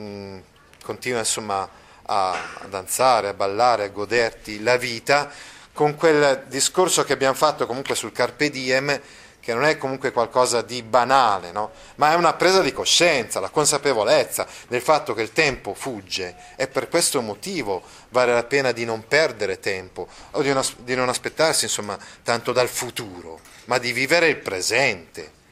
mm, 0.00 0.38
continua 0.82 1.20
insomma 1.20 1.68
a 2.06 2.38
danzare, 2.68 3.28
a 3.28 3.34
ballare, 3.34 3.84
a 3.84 3.88
goderti 3.88 4.62
la 4.62 4.76
vita, 4.76 5.30
con 5.72 5.96
quel 5.96 6.44
discorso 6.48 7.04
che 7.04 7.12
abbiamo 7.12 7.34
fatto 7.34 7.66
comunque 7.66 7.94
sul 7.94 8.12
Carpe 8.12 8.50
Diem, 8.50 9.00
che 9.44 9.52
non 9.52 9.64
è 9.64 9.76
comunque 9.76 10.10
qualcosa 10.10 10.62
di 10.62 10.82
banale, 10.82 11.52
no? 11.52 11.72
ma 11.96 12.12
è 12.12 12.14
una 12.14 12.32
presa 12.32 12.62
di 12.62 12.72
coscienza, 12.72 13.40
la 13.40 13.50
consapevolezza 13.50 14.46
del 14.68 14.80
fatto 14.80 15.12
che 15.12 15.20
il 15.20 15.32
tempo 15.32 15.74
fugge 15.74 16.34
e 16.56 16.66
per 16.66 16.88
questo 16.88 17.20
motivo 17.20 17.82
vale 18.08 18.32
la 18.32 18.44
pena 18.44 18.72
di 18.72 18.86
non 18.86 19.06
perdere 19.06 19.60
tempo 19.60 20.08
o 20.30 20.40
di 20.40 20.50
non, 20.50 20.64
di 20.78 20.94
non 20.94 21.10
aspettarsi 21.10 21.64
insomma, 21.64 21.98
tanto 22.22 22.52
dal 22.52 22.68
futuro, 22.68 23.38
ma 23.66 23.76
di 23.76 23.92
vivere 23.92 24.28
il 24.28 24.38
presente. 24.38 25.42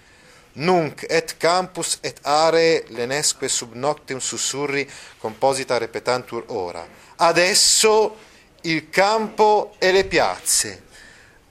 nunc 0.54 1.06
et 1.08 1.36
campus 1.38 1.98
et 2.02 2.18
are 2.22 2.84
lenesque 2.88 3.48
sub 3.48 3.72
noctem 3.74 4.18
sussurri 4.18 4.86
composita 5.18 5.78
repetantur 5.78 6.44
ora. 6.48 6.86
Adesso 7.16 8.16
il 8.62 8.90
campo 8.90 9.74
e 9.78 9.92
le 9.92 10.04
piazze. 10.04 10.90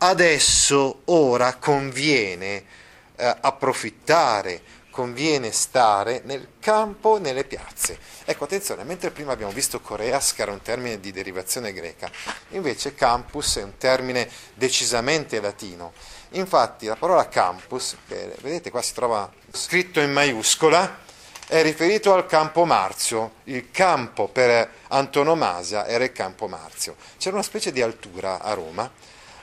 Adesso, 0.03 1.01
ora, 1.05 1.57
conviene 1.57 2.63
eh, 3.15 3.37
approfittare, 3.41 4.59
conviene 4.89 5.51
stare 5.51 6.23
nel 6.25 6.53
campo, 6.59 7.19
nelle 7.19 7.43
piazze. 7.43 7.99
Ecco, 8.25 8.45
attenzione, 8.45 8.83
mentre 8.83 9.11
prima 9.11 9.31
abbiamo 9.31 9.51
visto 9.51 9.79
Coreas, 9.79 10.33
che 10.33 10.41
era 10.41 10.51
un 10.51 10.61
termine 10.63 10.99
di 10.99 11.11
derivazione 11.11 11.71
greca, 11.71 12.09
invece 12.49 12.95
campus 12.95 13.57
è 13.57 13.63
un 13.63 13.77
termine 13.77 14.27
decisamente 14.55 15.39
latino. 15.39 15.93
Infatti 16.29 16.87
la 16.87 16.95
parola 16.95 17.27
campus, 17.27 17.95
vedete 18.07 18.71
qua 18.71 18.81
si 18.81 18.95
trova 18.95 19.31
scritto 19.51 19.99
in 19.99 20.11
maiuscola, 20.11 20.97
è 21.45 21.61
riferito 21.61 22.11
al 22.15 22.25
campo 22.25 22.65
Marzio. 22.65 23.33
Il 23.43 23.69
campo 23.69 24.27
per 24.29 24.67
antonomasia 24.87 25.85
era 25.85 26.03
il 26.03 26.11
campo 26.11 26.47
Marzio. 26.47 26.95
C'era 27.19 27.35
una 27.35 27.43
specie 27.43 27.71
di 27.71 27.83
altura 27.83 28.41
a 28.41 28.53
Roma 28.53 28.91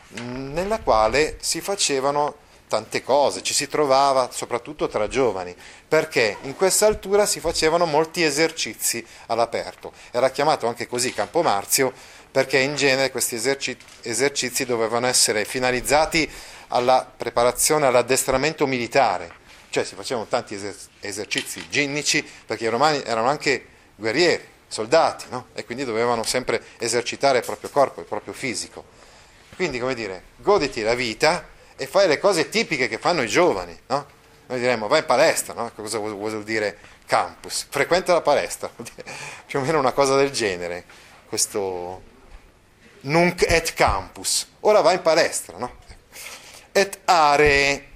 nella 0.08 0.80
quale 0.80 1.36
si 1.40 1.60
facevano 1.60 2.46
tante 2.68 3.02
cose, 3.02 3.42
ci 3.42 3.54
si 3.54 3.66
trovava 3.66 4.30
soprattutto 4.30 4.88
tra 4.88 5.08
giovani, 5.08 5.56
perché 5.88 6.36
in 6.42 6.54
questa 6.54 6.86
altura 6.86 7.26
si 7.26 7.40
facevano 7.40 7.86
molti 7.86 8.22
esercizi 8.22 9.04
all'aperto. 9.26 9.92
Era 10.10 10.30
chiamato 10.30 10.66
anche 10.66 10.86
così 10.86 11.12
Campo 11.12 11.42
Marzio 11.42 11.92
perché 12.30 12.58
in 12.58 12.76
genere 12.76 13.10
questi 13.10 13.36
esercizi 14.02 14.64
dovevano 14.66 15.06
essere 15.06 15.44
finalizzati 15.44 16.30
alla 16.68 17.10
preparazione, 17.16 17.86
all'addestramento 17.86 18.66
militare, 18.66 19.32
cioè 19.70 19.84
si 19.84 19.94
facevano 19.94 20.26
tanti 20.26 20.58
esercizi 21.00 21.66
ginnici 21.70 22.22
perché 22.46 22.64
i 22.64 22.68
romani 22.68 23.02
erano 23.02 23.28
anche 23.28 23.66
guerrieri, 23.96 24.44
soldati, 24.68 25.24
no? 25.30 25.46
e 25.54 25.64
quindi 25.64 25.84
dovevano 25.84 26.22
sempre 26.22 26.62
esercitare 26.78 27.38
il 27.38 27.44
proprio 27.44 27.70
corpo, 27.70 28.00
il 28.00 28.06
proprio 28.06 28.34
fisico. 28.34 28.96
Quindi, 29.58 29.80
come 29.80 29.94
dire, 29.94 30.22
goditi 30.36 30.82
la 30.82 30.94
vita 30.94 31.44
e 31.74 31.88
fai 31.88 32.06
le 32.06 32.20
cose 32.20 32.48
tipiche 32.48 32.86
che 32.86 32.96
fanno 32.96 33.22
i 33.22 33.26
giovani, 33.26 33.76
no? 33.88 34.06
Noi 34.46 34.60
diremmo 34.60 34.86
vai 34.86 35.00
in 35.00 35.04
palestra, 35.04 35.52
no? 35.52 35.72
Cosa 35.74 35.98
vuol 35.98 36.44
dire 36.44 36.78
campus? 37.06 37.66
Frequenta 37.68 38.12
la 38.12 38.20
palestra, 38.20 38.70
più 39.46 39.58
o 39.58 39.62
meno 39.62 39.80
una 39.80 39.90
cosa 39.90 40.14
del 40.14 40.30
genere, 40.30 40.84
questo 41.28 42.02
nunc 43.00 43.42
et 43.48 43.74
campus. 43.74 44.46
Ora 44.60 44.80
vai 44.80 44.94
in 44.94 45.02
palestra, 45.02 45.58
no? 45.58 45.78
Et 46.70 47.00
aree 47.06 47.88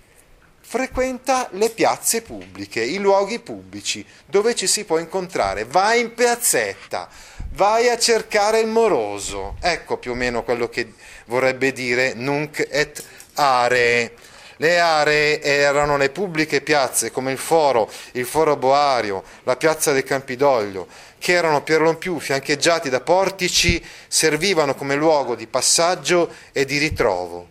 frequenta 0.72 1.48
le 1.52 1.70
piazze 1.70 2.22
pubbliche, 2.22 2.82
i 2.82 2.96
luoghi 2.96 3.38
pubblici 3.38 4.04
dove 4.26 4.56
ci 4.56 4.66
si 4.66 4.84
può 4.84 4.98
incontrare. 4.98 5.64
Vai 5.64 6.00
in 6.00 6.14
piazzetta, 6.14 7.08
vai 7.50 7.88
a 7.88 7.98
cercare 7.98 8.60
il 8.60 8.68
moroso. 8.68 9.56
Ecco 9.60 9.98
più 9.98 10.12
o 10.12 10.14
meno 10.14 10.42
quello 10.42 10.68
che 10.68 10.94
vorrebbe 11.26 11.72
dire 11.72 12.14
nunc 12.14 12.66
et 12.70 13.02
aree. 13.34 14.14
Le 14.56 14.78
aree 14.78 15.40
erano 15.42 15.96
le 15.96 16.10
pubbliche 16.10 16.60
piazze 16.60 17.10
come 17.10 17.32
il 17.32 17.38
Foro, 17.38 17.90
il 18.12 18.26
Foro 18.26 18.56
Boario, 18.56 19.24
la 19.42 19.56
piazza 19.56 19.92
del 19.92 20.04
Campidoglio, 20.04 20.86
che 21.18 21.32
erano 21.32 21.62
per 21.62 21.80
lo 21.80 21.96
più 21.96 22.20
fiancheggiati 22.20 22.88
da 22.88 23.00
portici, 23.00 23.84
servivano 24.06 24.74
come 24.74 24.94
luogo 24.94 25.34
di 25.34 25.46
passaggio 25.46 26.32
e 26.52 26.64
di 26.64 26.78
ritrovo. 26.78 27.48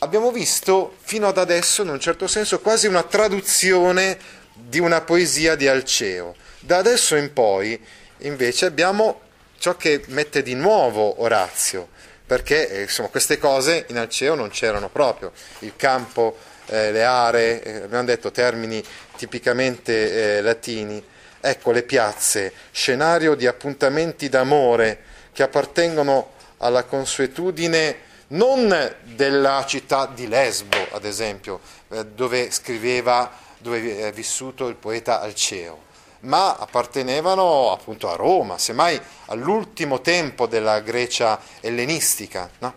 Abbiamo 0.00 0.32
visto 0.32 0.96
fino 1.00 1.28
ad 1.28 1.38
adesso, 1.38 1.82
in 1.82 1.88
un 1.88 2.00
certo 2.00 2.26
senso, 2.26 2.60
quasi 2.60 2.88
una 2.88 3.04
traduzione 3.04 4.18
di 4.52 4.80
una 4.80 5.00
poesia 5.00 5.54
di 5.54 5.68
Alceo. 5.68 6.34
Da 6.60 6.78
adesso 6.78 7.16
in 7.16 7.32
poi 7.32 7.80
invece 8.18 8.66
abbiamo 8.66 9.20
ciò 9.58 9.76
che 9.76 10.02
mette 10.08 10.42
di 10.42 10.54
nuovo 10.54 11.22
Orazio, 11.22 11.88
perché 12.32 12.66
eh, 12.66 12.82
insomma, 12.84 13.08
queste 13.08 13.36
cose 13.36 13.84
in 13.88 13.98
Alceo 13.98 14.34
non 14.34 14.48
c'erano 14.48 14.88
proprio. 14.88 15.32
Il 15.58 15.74
campo, 15.76 16.38
eh, 16.64 16.90
le 16.90 17.04
aree, 17.04 17.62
eh, 17.62 17.76
abbiamo 17.82 18.04
detto 18.04 18.30
termini 18.30 18.82
tipicamente 19.16 20.38
eh, 20.38 20.40
latini. 20.40 21.04
Ecco 21.42 21.72
le 21.72 21.82
piazze, 21.82 22.54
scenario 22.70 23.34
di 23.34 23.46
appuntamenti 23.46 24.30
d'amore 24.30 25.00
che 25.34 25.42
appartengono 25.42 26.30
alla 26.56 26.84
consuetudine 26.84 27.96
non 28.28 28.94
della 29.02 29.62
città 29.68 30.06
di 30.06 30.26
Lesbo, 30.26 30.78
ad 30.92 31.04
esempio, 31.04 31.60
eh, 31.90 32.06
dove 32.06 32.50
scriveva, 32.50 33.30
dove 33.58 33.98
è 34.08 34.10
vissuto 34.10 34.68
il 34.68 34.76
poeta 34.76 35.20
Alceo 35.20 35.90
ma 36.22 36.56
appartenevano 36.56 37.72
appunto 37.72 38.10
a 38.10 38.16
Roma, 38.16 38.58
semmai 38.58 39.00
all'ultimo 39.26 40.00
tempo 40.00 40.46
della 40.46 40.80
Grecia 40.80 41.40
ellenistica. 41.60 42.50
No? 42.58 42.74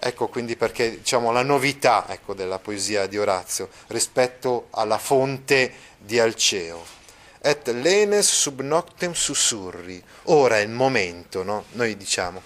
Ecco 0.00 0.28
quindi 0.28 0.56
perché 0.56 0.98
diciamo, 0.98 1.32
la 1.32 1.42
novità 1.42 2.06
ecco, 2.08 2.34
della 2.34 2.58
poesia 2.58 3.06
di 3.06 3.18
Orazio 3.18 3.68
rispetto 3.88 4.68
alla 4.70 4.98
fonte 4.98 5.72
di 5.98 6.18
Alceo. 6.18 6.96
Et 7.40 7.68
lenes 7.68 8.28
sub 8.30 8.60
noctem 8.60 9.12
sussurri. 9.12 10.02
Ora 10.24 10.58
è 10.58 10.60
il 10.60 10.70
momento, 10.70 11.42
no? 11.42 11.64
noi 11.72 11.96
diciamo, 11.96 12.42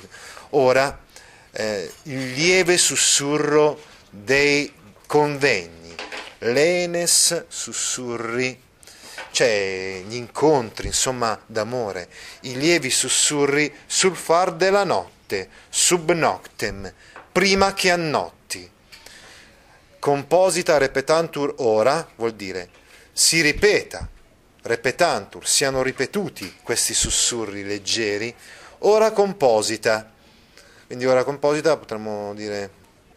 ora 0.50 0.98
eh, 1.50 1.90
il 2.04 2.32
lieve 2.32 2.76
sussurro 2.76 3.80
dei 4.10 4.72
convegni. 5.06 5.94
Lenes 6.38 7.44
sussurri 7.48 8.60
c'è 9.32 10.02
gli 10.06 10.14
incontri, 10.14 10.86
insomma, 10.86 11.40
d'amore, 11.46 12.08
i 12.42 12.56
lievi 12.56 12.90
sussurri 12.90 13.74
sul 13.86 14.14
far 14.14 14.52
della 14.52 14.84
notte, 14.84 15.48
sub 15.68 16.12
noctem, 16.12 16.92
prima 17.32 17.72
che 17.72 17.90
annotti. 17.90 18.70
Composita 19.98 20.78
repetantur 20.78 21.54
ora 21.58 22.06
vuol 22.16 22.34
dire 22.34 22.68
si 23.12 23.40
ripeta, 23.40 24.08
repetantur, 24.62 25.46
siano 25.46 25.82
ripetuti 25.82 26.58
questi 26.62 26.94
sussurri 26.94 27.64
leggeri, 27.64 28.34
ora 28.80 29.12
composita. 29.12 30.10
Quindi 30.86 31.06
ora 31.06 31.24
composita 31.24 31.76
potremmo 31.76 32.34
dire 32.34 32.70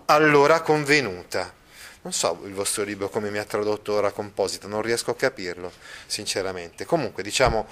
allora 0.05 0.61
convenuta 0.61 1.51
non 2.05 2.13
so 2.13 2.39
il 2.45 2.53
vostro 2.53 2.83
libro 2.83 3.09
come 3.09 3.31
mi 3.31 3.39
ha 3.39 3.45
tradotto 3.45 3.93
ora 3.93 4.11
composita, 4.11 4.67
non 4.67 4.83
riesco 4.83 5.09
a 5.09 5.15
capirlo, 5.15 5.71
sinceramente. 6.05 6.85
Comunque, 6.85 7.23
diciamo, 7.23 7.65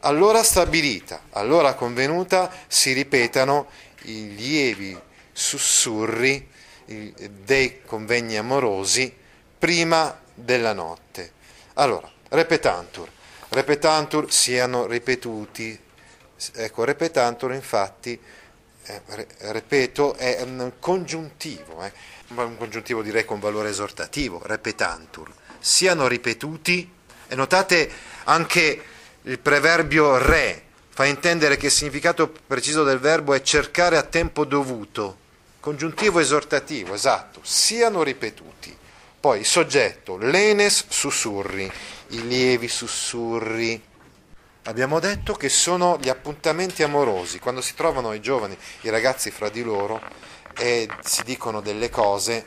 allora 0.00 0.42
stabilita, 0.42 1.26
allora 1.30 1.74
convenuta, 1.74 2.52
si 2.66 2.92
ripetano 2.92 3.68
i 4.02 4.34
lievi 4.34 4.98
sussurri 5.32 6.48
dei 6.84 7.82
convegni 7.84 8.36
amorosi 8.36 9.14
prima 9.56 10.20
della 10.34 10.72
notte. 10.72 11.30
Allora, 11.74 12.10
repetantur, 12.30 13.08
repetantur 13.50 14.32
siano 14.32 14.86
ripetuti. 14.86 15.78
Ecco, 16.54 16.82
repetantur 16.82 17.54
infatti, 17.54 18.20
eh, 18.86 19.26
ripeto, 19.52 20.14
è 20.14 20.42
un 20.42 20.72
congiuntivo. 20.78 21.82
Eh 21.82 22.14
un 22.28 22.56
congiuntivo 22.56 23.02
direi 23.02 23.24
con 23.24 23.38
valore 23.38 23.68
esortativo, 23.68 24.40
repetantur, 24.42 25.30
siano 25.58 26.08
ripetuti, 26.08 26.90
e 27.28 27.34
notate 27.34 27.90
anche 28.24 28.82
il 29.22 29.38
preverbio 29.38 30.18
re, 30.18 30.62
fa 30.88 31.04
intendere 31.04 31.56
che 31.56 31.66
il 31.66 31.72
significato 31.72 32.32
preciso 32.46 32.82
del 32.82 32.98
verbo 32.98 33.34
è 33.34 33.42
cercare 33.42 33.96
a 33.96 34.02
tempo 34.02 34.44
dovuto, 34.44 35.18
congiuntivo 35.60 36.18
esortativo, 36.18 36.94
esatto, 36.94 37.40
siano 37.42 38.02
ripetuti. 38.02 38.76
Poi 39.18 39.44
soggetto, 39.44 40.16
lenes 40.16 40.84
sussurri, 40.88 41.70
i 42.08 42.26
lievi 42.26 42.68
sussurri. 42.68 43.82
Abbiamo 44.66 44.98
detto 44.98 45.34
che 45.34 45.48
sono 45.48 45.96
gli 46.00 46.08
appuntamenti 46.08 46.82
amorosi, 46.82 47.38
quando 47.38 47.60
si 47.60 47.74
trovano 47.74 48.12
i 48.12 48.20
giovani, 48.20 48.58
i 48.80 48.88
ragazzi 48.88 49.30
fra 49.30 49.48
di 49.48 49.62
loro, 49.62 50.02
e 50.58 50.88
si 51.04 51.22
dicono 51.22 51.60
delle 51.60 51.88
cose 51.88 52.42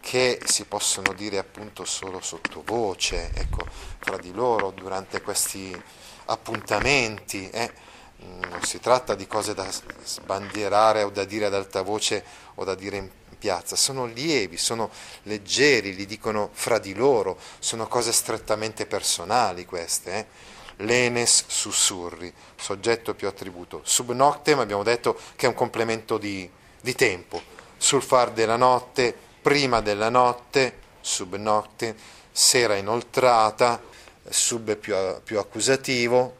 che 0.00 0.40
si 0.46 0.64
possono 0.64 1.12
dire 1.12 1.36
appunto 1.36 1.84
solo 1.84 2.22
sottovoce, 2.22 3.32
ecco, 3.34 3.66
fra 3.98 4.16
di 4.16 4.32
loro 4.32 4.70
durante 4.70 5.20
questi 5.20 5.78
appuntamenti. 6.24 7.50
Eh. 7.50 7.70
Non 8.16 8.62
si 8.62 8.80
tratta 8.80 9.14
di 9.14 9.26
cose 9.26 9.52
da 9.52 9.68
sbandierare 10.04 11.02
o 11.02 11.10
da 11.10 11.24
dire 11.24 11.44
ad 11.44 11.54
alta 11.54 11.82
voce 11.82 12.24
o 12.54 12.64
da 12.64 12.74
dire 12.74 12.96
in 12.96 13.10
piazza, 13.38 13.76
sono 13.76 14.06
lievi, 14.06 14.56
sono 14.56 14.90
leggeri, 15.24 15.94
li 15.94 16.06
dicono 16.06 16.48
fra 16.50 16.78
di 16.78 16.94
loro, 16.94 17.38
sono 17.58 17.86
cose 17.86 18.10
strettamente 18.12 18.86
personali 18.86 19.66
queste. 19.66 20.14
Eh. 20.14 20.56
Lenes 20.78 21.44
sussurri, 21.46 22.32
soggetto 22.56 23.14
più 23.14 23.26
attributo. 23.26 23.80
Sub 23.84 24.12
noctem 24.12 24.58
abbiamo 24.58 24.82
detto 24.82 25.18
che 25.36 25.46
è 25.46 25.48
un 25.48 25.54
complemento 25.54 26.18
di, 26.18 26.48
di 26.80 26.94
tempo, 26.94 27.40
sul 27.76 28.02
far 28.02 28.30
della 28.30 28.56
notte, 28.56 29.16
prima 29.40 29.80
della 29.80 30.08
notte, 30.08 30.78
sub 31.00 31.34
nocte, 31.36 31.96
sera 32.30 32.76
inoltrata, 32.76 33.80
sub 34.28 34.76
più, 34.76 34.94
più 35.24 35.38
accusativo, 35.38 36.36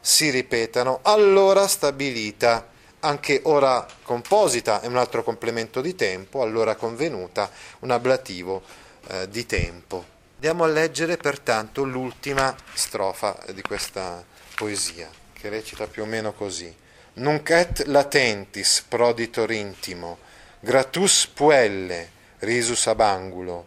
si 0.00 0.30
ripetano, 0.30 0.98
allora 1.02 1.68
stabilita, 1.68 2.68
anche 3.00 3.40
ora 3.44 3.86
composita 4.02 4.80
è 4.80 4.86
un 4.86 4.96
altro 4.96 5.22
complemento 5.22 5.80
di 5.80 5.94
tempo, 5.94 6.42
allora 6.42 6.74
convenuta, 6.74 7.50
un 7.80 7.90
ablativo 7.90 8.62
eh, 9.08 9.28
di 9.28 9.46
tempo. 9.46 10.11
Andiamo 10.44 10.64
a 10.64 10.74
leggere 10.74 11.18
pertanto 11.18 11.84
l'ultima 11.84 12.52
strofa 12.74 13.38
di 13.52 13.62
questa 13.62 14.24
poesia, 14.56 15.08
che 15.32 15.48
recita 15.48 15.86
più 15.86 16.02
o 16.02 16.04
meno 16.04 16.32
così. 16.32 16.74
Nunc 17.12 17.48
et 17.50 17.84
latentis 17.86 18.84
proditor 18.88 19.52
intimo, 19.52 20.18
gratus 20.58 21.28
puelle, 21.28 22.10
risus 22.40 22.88
ab 22.88 22.98
angulo, 23.02 23.64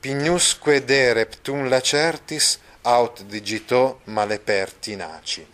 pignusque 0.00 0.84
de 0.84 1.12
reptum 1.12 1.68
lacertis, 1.68 2.58
aut 2.82 3.22
digito 3.22 4.00
maleperti 4.06 4.96
naci. 4.96 5.46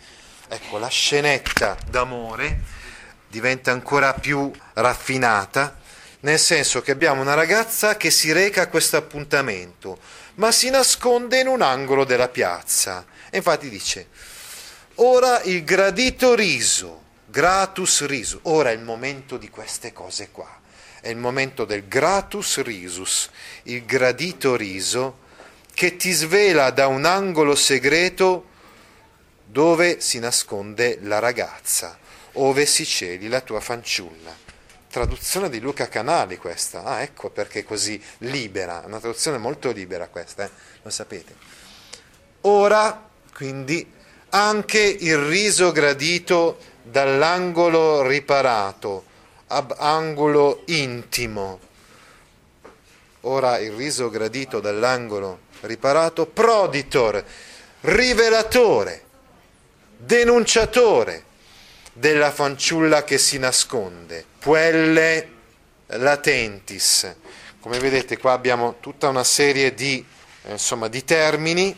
Ecco, 0.49 0.79
la 0.79 0.89
scenetta 0.89 1.77
d'amore 1.87 2.61
diventa 3.29 3.71
ancora 3.71 4.15
più 4.15 4.51
raffinata, 4.73 5.77
nel 6.21 6.39
senso 6.39 6.81
che 6.81 6.91
abbiamo 6.91 7.21
una 7.21 7.35
ragazza 7.35 7.99
che 7.99 8.11
si 8.11 8.33
reca 8.33 8.63
a 8.63 8.69
questo 8.69 8.97
appuntamento, 8.97 9.99
ma 10.35 10.51
si 10.53 10.71
nasconde 10.71 11.41
in 11.41 11.47
un 11.47 11.63
angolo 11.63 12.05
della 12.05 12.29
piazza. 12.29 13.07
E 13.31 13.39
infatti 13.39 13.69
dice, 13.69 14.09
ora 14.97 15.43
il 15.43 15.65
gradito 15.65 16.35
riso, 16.35 17.03
gratus 17.27 18.07
risus, 18.07 18.41
ora 18.43 18.71
è 18.71 18.73
il 18.73 18.83
momento 18.83 19.37
di 19.37 19.49
queste 19.51 19.93
cose 19.93 20.31
qua, 20.31 20.61
è 21.01 21.09
il 21.09 21.17
momento 21.17 21.65
del 21.65 21.87
gratus 21.87 22.63
risus, 22.63 23.29
il 23.65 23.85
gradito 23.85 24.57
riso 24.57 25.23
che 25.75 25.97
ti 25.97 26.13
svela 26.13 26.71
da 26.71 26.87
un 26.87 27.05
angolo 27.05 27.55
segreto 27.55 28.53
dove 29.45 30.01
si 30.01 30.19
nasconde 30.19 30.99
la 31.03 31.19
ragazza, 31.19 31.99
ove 32.35 32.67
si 32.67 32.85
celi 32.85 33.29
la 33.29 33.41
tua 33.41 33.61
fanciulla. 33.61 34.43
Traduzione 34.95 35.51
di 35.51 35.59
Luca 35.59 35.89
Canali 35.89 36.37
questa, 36.37 36.85
ah 36.85 37.03
ecco 37.03 37.29
perché 37.29 37.65
così 37.65 38.01
libera, 38.19 38.85
una 38.87 39.01
traduzione 39.01 39.39
molto 39.39 39.73
libera 39.73 40.07
questa, 40.07 40.45
eh? 40.45 40.51
lo 40.83 40.89
sapete. 40.89 41.35
Ora, 42.43 43.05
quindi, 43.35 43.93
anche 44.29 44.79
il 44.79 45.17
riso 45.17 45.73
gradito 45.73 46.59
dall'angolo 46.81 48.07
riparato, 48.07 49.05
ab 49.49 49.75
angolo 49.77 50.63
intimo. 50.67 51.59
Ora 53.23 53.59
il 53.59 53.73
riso 53.73 54.09
gradito 54.09 54.61
dall'angolo 54.61 55.41
riparato, 55.63 56.27
proditor, 56.27 57.25
rivelatore, 57.81 59.03
denunciatore 59.97 61.24
della 61.95 62.33
fanciulla 62.33 63.05
che 63.05 63.19
si 63.19 63.39
nasconde, 63.39 64.25
puelle 64.41 65.29
latentis. 65.87 67.15
Come 67.61 67.79
vedete 67.79 68.19
qua 68.19 68.33
abbiamo 68.33 68.77
tutta 68.81 69.09
una 69.09 69.25
serie 69.25 69.73
di, 69.75 70.05
eh, 70.43 70.53
insomma, 70.53 70.89
di 70.89 71.05
termini 71.05 71.75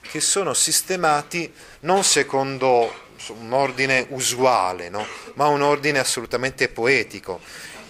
che 0.00 0.20
sono 0.20 0.54
sistemati 0.54 1.52
non 1.80 2.02
secondo 2.02 3.08
un 3.28 3.52
ordine 3.52 4.06
usuale, 4.08 4.88
no? 4.88 5.06
ma 5.34 5.46
un 5.46 5.60
ordine 5.60 5.98
assolutamente 5.98 6.68
poetico, 6.68 7.40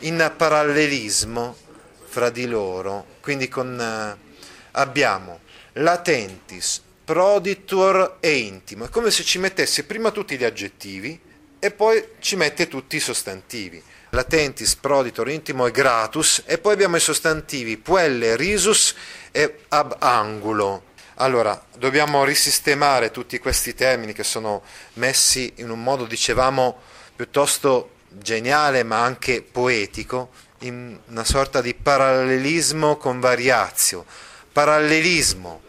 in 0.00 0.32
parallelismo 0.36 1.56
fra 2.04 2.30
di 2.30 2.46
loro. 2.46 3.06
Quindi 3.20 3.48
con, 3.48 3.80
eh, 3.80 4.38
abbiamo 4.72 5.40
latentis, 5.74 6.82
proditor 7.04 8.16
e 8.18 8.38
intimo. 8.38 8.86
È 8.86 8.88
come 8.88 9.12
se 9.12 9.22
ci 9.22 9.38
mettesse 9.38 9.84
prima 9.84 10.10
tutti 10.10 10.36
gli 10.36 10.44
aggettivi 10.44 11.28
e 11.60 11.70
poi 11.70 12.04
ci 12.18 12.34
mette 12.34 12.66
tutti 12.66 12.96
i 12.96 13.00
sostantivi. 13.00 13.80
Latentis, 14.10 14.74
proditor, 14.74 15.28
intimo 15.28 15.66
e 15.66 15.70
gratus 15.70 16.42
e 16.46 16.58
poi 16.58 16.72
abbiamo 16.72 16.96
i 16.96 17.00
sostantivi 17.00 17.76
puelle, 17.76 18.34
risus 18.34 18.94
e 19.30 19.60
ab 19.68 19.96
angulo. 20.00 20.88
Allora, 21.16 21.62
dobbiamo 21.76 22.24
risistemare 22.24 23.10
tutti 23.10 23.38
questi 23.38 23.74
termini 23.74 24.12
che 24.12 24.24
sono 24.24 24.62
messi 24.94 25.52
in 25.56 25.70
un 25.70 25.82
modo, 25.82 26.06
dicevamo, 26.06 26.80
piuttosto 27.14 27.90
geniale 28.08 28.82
ma 28.82 29.02
anche 29.02 29.42
poetico, 29.42 30.30
in 30.60 30.98
una 31.06 31.24
sorta 31.24 31.60
di 31.60 31.74
parallelismo 31.74 32.96
con 32.96 33.20
variazio. 33.20 34.04
Parallelismo 34.50 35.60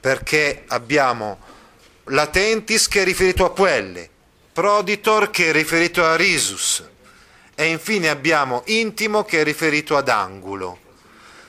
perché 0.00 0.64
abbiamo 0.68 1.38
latentis 2.04 2.88
che 2.88 3.02
è 3.02 3.04
riferito 3.04 3.44
a 3.44 3.50
puelle, 3.50 4.10
proditor 4.56 5.28
che 5.28 5.50
è 5.50 5.52
riferito 5.52 6.02
a 6.02 6.16
risus 6.16 6.82
e 7.54 7.66
infine 7.66 8.08
abbiamo 8.08 8.62
intimo 8.68 9.22
che 9.22 9.42
è 9.42 9.44
riferito 9.44 9.98
ad 9.98 10.08
angulo. 10.08 10.78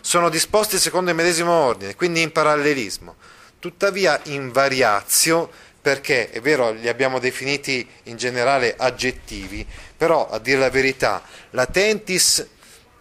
Sono 0.02 0.28
disposti 0.28 0.78
secondo 0.78 1.12
il 1.12 1.16
medesimo 1.16 1.54
ordine, 1.54 1.96
quindi 1.96 2.22
in 2.22 2.34
parallelismo 2.34 3.16
tuttavia 3.60 4.20
in 4.26 4.52
variazio 4.52 5.50
perché 5.82 6.32
è 6.32 6.42
vero 6.42 6.74
li 6.74 6.90
abbiamo 6.90 7.20
definiti 7.20 7.88
in 8.04 8.18
generale 8.18 8.76
aggettivi, 8.78 9.66
però 9.96 10.28
a 10.30 10.38
dire 10.38 10.60
la 10.60 10.70
verità 10.70 11.24
latentis 11.52 12.46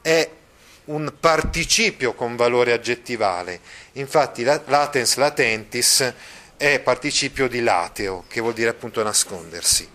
è 0.03 0.31
un 0.85 1.15
participio 1.19 2.15
con 2.15 2.37
valore 2.37 2.73
aggettivale, 2.73 3.59
infatti 3.95 4.45
latens 4.45 5.17
latentis 5.17 6.15
è 6.57 6.79
participio 6.79 7.49
di 7.49 7.61
lateo, 7.61 8.23
che 8.29 8.41
vuol 8.41 8.55
dire 8.55 8.71
appunto 8.71 9.03
nascondersi. 9.03 9.95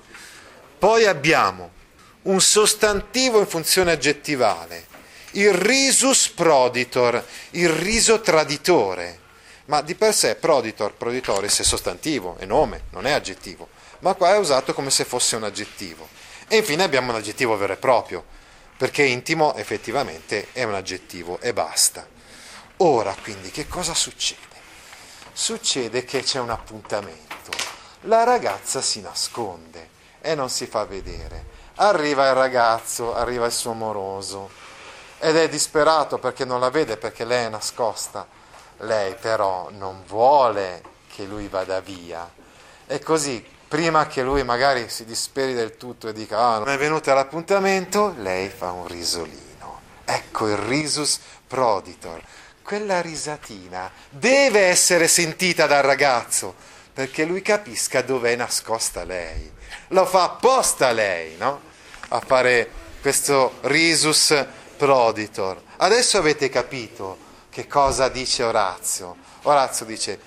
Poi 0.81 1.05
abbiamo 1.05 1.69
un 2.23 2.41
sostantivo 2.41 3.37
in 3.37 3.45
funzione 3.45 3.91
aggettivale, 3.91 4.87
il 5.33 5.53
risus 5.53 6.29
proditor, 6.29 7.23
il 7.51 7.69
riso 7.69 8.19
traditore 8.19 9.19
ma 9.65 9.81
di 9.81 9.93
per 9.93 10.11
sé 10.11 10.33
proditor, 10.37 10.95
proditoris 10.95 11.59
è 11.59 11.63
sostantivo, 11.63 12.35
è 12.39 12.45
nome, 12.45 12.85
non 12.89 13.05
è 13.05 13.11
aggettivo, 13.11 13.69
ma 13.99 14.15
qua 14.15 14.33
è 14.33 14.39
usato 14.39 14.73
come 14.73 14.89
se 14.89 15.05
fosse 15.05 15.35
un 15.35 15.43
aggettivo. 15.43 16.09
E 16.47 16.57
infine 16.57 16.81
abbiamo 16.81 17.11
un 17.11 17.17
aggettivo 17.17 17.55
vero 17.57 17.73
e 17.73 17.77
proprio, 17.77 18.25
perché 18.75 19.03
intimo 19.03 19.53
effettivamente 19.53 20.47
è 20.51 20.63
un 20.63 20.73
aggettivo 20.73 21.39
e 21.41 21.53
basta. 21.53 22.07
Ora 22.77 23.15
quindi 23.21 23.51
che 23.51 23.67
cosa 23.67 23.93
succede? 23.93 24.39
Succede 25.31 26.05
che 26.05 26.23
c'è 26.23 26.39
un 26.39 26.49
appuntamento, 26.49 27.51
la 28.05 28.23
ragazza 28.23 28.81
si 28.81 28.99
nasconde 28.99 29.99
e 30.21 30.35
non 30.35 30.49
si 30.49 30.67
fa 30.67 30.85
vedere. 30.85 31.59
Arriva 31.75 32.27
il 32.27 32.35
ragazzo, 32.35 33.15
arriva 33.15 33.45
il 33.45 33.51
suo 33.51 33.73
moroso 33.73 34.49
ed 35.19 35.35
è 35.35 35.49
disperato 35.49 36.17
perché 36.17 36.45
non 36.45 36.59
la 36.59 36.69
vede 36.69 36.97
perché 36.97 37.25
lei 37.25 37.45
è 37.45 37.49
nascosta 37.49 38.39
lei 38.81 39.15
però 39.19 39.69
non 39.71 40.03
vuole 40.07 40.81
che 41.13 41.25
lui 41.25 41.47
vada 41.47 41.81
via. 41.81 42.29
E 42.87 42.99
così, 42.99 43.43
prima 43.67 44.07
che 44.07 44.23
lui 44.23 44.43
magari 44.43 44.89
si 44.89 45.05
disperi 45.05 45.53
del 45.53 45.77
tutto 45.77 46.07
e 46.07 46.13
dica 46.13 46.39
ah, 46.39 46.57
non 46.57 46.69
è 46.69 46.77
venuta 46.77 47.11
all'appuntamento, 47.11 48.15
lei 48.17 48.49
fa 48.49 48.71
un 48.71 48.87
risolino. 48.87 49.79
Ecco 50.05 50.47
il 50.47 50.57
risus 50.57 51.19
proditor. 51.47 52.21
Quella 52.63 53.01
risatina 53.01 53.91
deve 54.09 54.61
essere 54.61 55.07
sentita 55.07 55.67
dal 55.67 55.83
ragazzo 55.83 56.55
perché 56.93 57.25
lui 57.25 57.41
capisca 57.41 58.01
dove 58.01 58.33
è 58.33 58.35
nascosta 58.35 59.03
lei. 59.03 59.59
Lo 59.89 60.05
fa 60.05 60.23
apposta 60.23 60.91
lei, 60.91 61.35
no? 61.37 61.61
A 62.09 62.19
fare 62.19 62.69
questo 63.01 63.53
risus 63.61 64.45
proditor. 64.77 65.61
Adesso 65.77 66.17
avete 66.17 66.49
capito 66.49 67.17
che 67.49 67.67
cosa 67.67 68.09
dice 68.09 68.43
Orazio. 68.43 69.15
Orazio 69.43 69.85
dice 69.85 70.19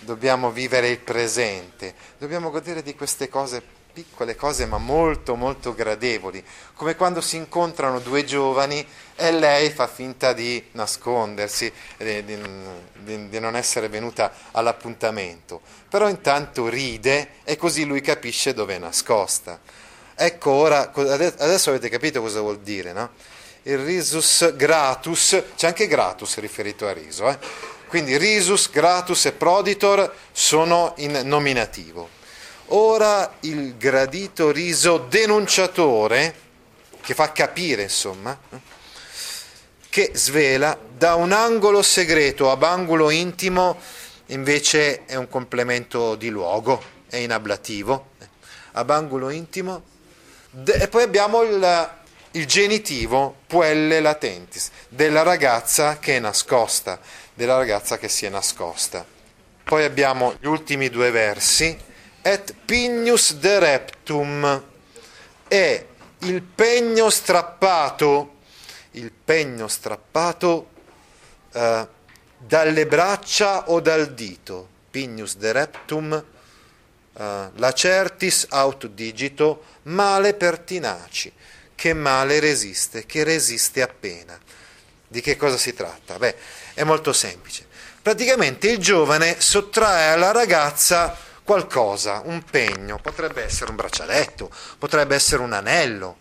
dobbiamo 0.00 0.50
vivere 0.50 0.88
il 0.88 0.98
presente, 0.98 1.94
dobbiamo 2.18 2.50
godere 2.50 2.82
di 2.82 2.94
queste 2.94 3.28
cose, 3.28 3.62
piccole 3.92 4.34
cose 4.34 4.64
ma 4.64 4.78
molto 4.78 5.34
molto 5.34 5.74
gradevoli, 5.74 6.42
come 6.74 6.96
quando 6.96 7.20
si 7.20 7.36
incontrano 7.36 8.00
due 8.00 8.24
giovani 8.24 8.84
e 9.14 9.30
lei 9.32 9.70
fa 9.70 9.86
finta 9.86 10.32
di 10.32 10.64
nascondersi, 10.72 11.70
di, 11.98 12.24
di, 12.24 13.28
di 13.28 13.38
non 13.38 13.54
essere 13.54 13.88
venuta 13.88 14.32
all'appuntamento, 14.52 15.60
però 15.88 16.08
intanto 16.08 16.68
ride 16.68 17.34
e 17.44 17.56
così 17.56 17.84
lui 17.84 18.00
capisce 18.00 18.54
dove 18.54 18.76
è 18.76 18.78
nascosta. 18.78 19.60
Ecco 20.14 20.50
ora, 20.50 20.90
adesso 20.92 21.70
avete 21.70 21.88
capito 21.88 22.20
cosa 22.20 22.40
vuol 22.40 22.60
dire, 22.60 22.92
no? 22.92 23.10
il 23.64 23.78
risus 23.78 24.54
gratus, 24.56 25.42
c'è 25.54 25.66
anche 25.66 25.86
gratus 25.86 26.38
riferito 26.38 26.86
a 26.86 26.92
riso, 26.92 27.28
eh? 27.28 27.38
quindi 27.88 28.16
risus, 28.16 28.70
gratus 28.70 29.26
e 29.26 29.32
proditor 29.32 30.12
sono 30.32 30.94
in 30.96 31.20
nominativo. 31.24 32.20
Ora 32.74 33.34
il 33.40 33.76
gradito 33.76 34.50
riso 34.50 34.96
denunciatore, 34.96 36.34
che 37.02 37.12
fa 37.12 37.30
capire 37.30 37.82
insomma, 37.82 38.38
che 39.90 40.12
svela 40.14 40.78
da 40.96 41.16
un 41.16 41.32
angolo 41.32 41.82
segreto 41.82 42.50
ab 42.50 42.62
angolo 42.62 43.10
intimo 43.10 43.78
invece 44.26 45.04
è 45.04 45.16
un 45.16 45.28
complemento 45.28 46.14
di 46.14 46.30
luogo, 46.30 46.82
è 47.10 47.16
in 47.16 47.30
ablativo, 47.30 48.12
ab 48.72 48.88
angolo 48.88 49.28
intimo, 49.28 49.82
e 50.64 50.88
poi 50.88 51.02
abbiamo 51.02 51.42
il, 51.42 51.90
il 52.30 52.46
genitivo 52.46 53.36
puelle 53.46 54.00
latentis, 54.00 54.70
della 54.88 55.22
ragazza 55.22 55.98
che 55.98 56.16
è 56.16 56.20
nascosta, 56.20 56.98
della 57.34 57.58
ragazza 57.58 57.98
che 57.98 58.08
si 58.08 58.24
è 58.24 58.30
nascosta. 58.30 59.04
Poi 59.62 59.84
abbiamo 59.84 60.36
gli 60.40 60.46
ultimi 60.46 60.88
due 60.88 61.10
versi, 61.10 61.90
et 62.22 62.54
pignus 62.64 63.34
de 63.34 63.58
reptum, 63.58 64.62
è 65.48 65.86
il 66.18 66.42
pegno 66.42 67.10
strappato, 67.10 68.36
il 68.92 69.10
pegno 69.12 69.68
strappato 69.68 70.70
eh, 71.52 71.86
dalle 72.38 72.86
braccia 72.86 73.68
o 73.70 73.80
dal 73.80 74.14
dito, 74.14 74.68
pignus 74.90 75.36
de 75.36 75.52
reptum, 75.52 76.24
eh, 77.14 77.50
lacertis 77.54 78.46
aut 78.50 78.86
digito, 78.86 79.64
male 79.82 80.34
pertinaci, 80.34 81.32
che 81.74 81.92
male 81.92 82.38
resiste, 82.38 83.04
che 83.04 83.24
resiste 83.24 83.82
appena. 83.82 84.38
Di 85.08 85.20
che 85.20 85.36
cosa 85.36 85.58
si 85.58 85.74
tratta? 85.74 86.16
Beh, 86.18 86.36
è 86.74 86.84
molto 86.84 87.12
semplice. 87.12 87.66
Praticamente 88.00 88.68
il 88.70 88.78
giovane 88.78 89.40
sottrae 89.40 90.12
alla 90.12 90.32
ragazza 90.32 91.16
qualcosa, 91.52 92.22
un 92.24 92.42
pegno, 92.44 92.98
potrebbe 92.98 93.44
essere 93.44 93.68
un 93.68 93.76
braccialetto, 93.76 94.50
potrebbe 94.78 95.14
essere 95.14 95.42
un 95.42 95.52
anello, 95.52 96.16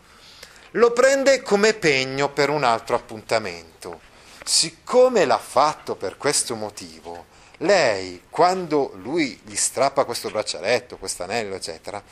lo 0.71 0.91
prende 0.91 1.41
come 1.41 1.73
pegno 1.73 2.33
per 2.33 2.49
un 2.49 2.65
altro 2.65 2.97
appuntamento. 2.97 4.01
Siccome 4.43 5.23
l'ha 5.23 5.37
fatto 5.37 5.95
per 5.95 6.17
questo 6.17 6.55
motivo, 6.55 7.27
lei, 7.59 8.23
quando 8.29 8.91
lui 8.95 9.39
gli 9.45 9.55
strappa 9.55 10.03
questo 10.03 10.29
braccialetto, 10.29 10.97
questo 10.97 11.23
anello, 11.23 11.55
eccetera, 11.55 12.03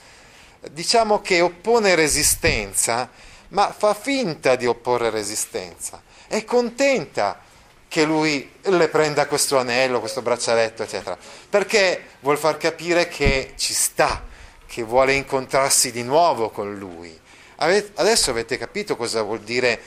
diciamo 0.71 1.19
che 1.19 1.41
oppone 1.41 1.95
resistenza, 1.95 3.09
ma 3.49 3.73
fa 3.73 3.93
finta 3.93 4.55
di 4.55 4.65
opporre 4.65 5.09
resistenza, 5.09 6.01
è 6.25 6.45
contenta 6.45 7.41
che 7.89 8.05
lui 8.05 8.49
le 8.61 8.87
prenda 8.87 9.25
questo 9.25 9.57
anello, 9.57 9.99
questo 9.99 10.21
braccialetto, 10.21 10.83
eccetera, 10.83 11.17
perché 11.49 12.03
vuol 12.19 12.37
far 12.37 12.57
capire 12.57 13.07
che 13.07 13.53
ci 13.57 13.73
sta, 13.73 14.23
che 14.67 14.83
vuole 14.83 15.13
incontrarsi 15.13 15.91
di 15.91 16.03
nuovo 16.03 16.51
con 16.51 16.77
lui. 16.77 17.19
Adesso 17.57 18.29
avete 18.29 18.57
capito 18.57 18.95
cosa 18.95 19.23
vuol 19.23 19.41
dire 19.41 19.81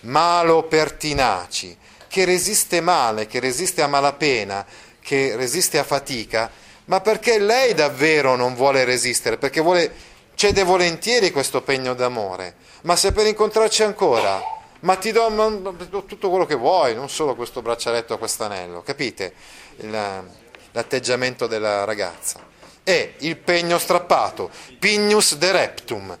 malo 0.00 0.64
pertinaci, 0.64 1.76
che 2.08 2.24
resiste 2.24 2.80
male, 2.80 3.26
che 3.26 3.40
resiste 3.40 3.82
a 3.82 3.88
malapena, 3.88 4.64
che 5.00 5.36
resiste 5.36 5.78
a 5.78 5.84
fatica, 5.84 6.50
ma 6.86 7.00
perché 7.00 7.38
lei 7.38 7.74
davvero 7.74 8.36
non 8.36 8.54
vuole 8.54 8.84
resistere, 8.84 9.36
perché 9.36 9.60
vuole, 9.60 9.92
cede 10.34 10.62
volentieri 10.62 11.30
questo 11.30 11.60
pegno 11.60 11.92
d'amore, 11.92 12.54
ma 12.82 12.96
se 12.96 13.12
per 13.12 13.26
incontrarci 13.26 13.82
ancora 13.82 14.53
ma 14.84 14.96
ti 14.96 15.12
do, 15.12 15.74
tutto 16.06 16.28
quello 16.28 16.44
che 16.44 16.54
vuoi, 16.54 16.94
non 16.94 17.08
solo 17.08 17.34
questo 17.34 17.62
braccialetto 17.62 18.14
o 18.14 18.18
questo 18.18 18.44
anello, 18.44 18.82
capite? 18.82 19.32
Il, 19.76 20.24
l'atteggiamento 20.72 21.46
della 21.46 21.84
ragazza? 21.84 22.40
E 22.84 23.14
il 23.20 23.36
pegno 23.36 23.78
strappato, 23.78 24.50
pignus 24.78 25.36
de 25.36 25.52
reptum, 25.52 26.18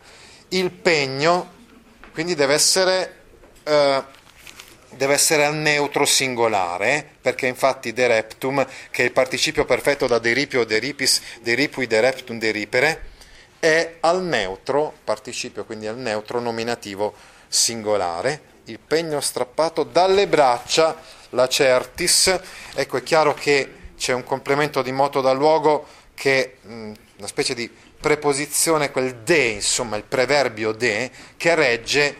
il 0.48 0.70
pegno 0.70 1.52
quindi 2.12 2.34
deve 2.34 2.54
essere, 2.54 3.16
eh, 3.64 4.02
deve 4.90 5.12
essere 5.12 5.44
al 5.44 5.56
neutro 5.56 6.06
singolare, 6.06 7.06
perché 7.20 7.46
infatti 7.46 7.92
de 7.92 8.06
reptum, 8.06 8.66
che 8.90 9.02
è 9.02 9.04
il 9.04 9.12
participio 9.12 9.66
perfetto 9.66 10.06
da 10.06 10.18
deripio, 10.18 10.64
deripis, 10.64 11.20
deripui, 11.42 11.86
de 11.86 12.00
reptum, 12.00 12.38
deripere, 12.38 13.10
è 13.58 13.96
al 14.00 14.22
neutro, 14.22 14.94
participio 15.04 15.64
quindi 15.64 15.86
al 15.86 15.98
neutro 15.98 16.40
nominativo 16.40 17.14
singolare, 17.48 18.52
il 18.66 18.78
pegno 18.78 19.20
strappato 19.20 19.82
dalle 19.82 20.26
braccia, 20.26 20.96
la 21.30 21.48
certis, 21.48 22.38
ecco 22.74 22.96
è 22.96 23.02
chiaro 23.02 23.34
che 23.34 23.72
c'è 23.96 24.12
un 24.12 24.24
complemento 24.24 24.82
di 24.82 24.92
moto 24.92 25.20
da 25.20 25.32
luogo 25.32 25.86
che 26.14 26.44
è 26.44 26.66
una 26.66 27.26
specie 27.26 27.54
di 27.54 27.70
preposizione, 28.00 28.90
quel 28.90 29.16
de, 29.16 29.44
insomma 29.46 29.96
il 29.96 30.04
preverbio 30.04 30.72
de, 30.72 31.10
che 31.36 31.54
regge 31.54 32.16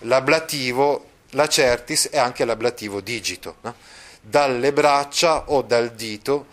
l'ablativo, 0.00 1.08
la 1.30 1.48
certis 1.48 2.08
e 2.10 2.18
anche 2.18 2.44
l'ablativo 2.44 3.00
digito, 3.00 3.56
no? 3.62 3.74
dalle 4.20 4.72
braccia 4.72 5.50
o 5.50 5.62
dal 5.62 5.92
dito, 5.92 6.46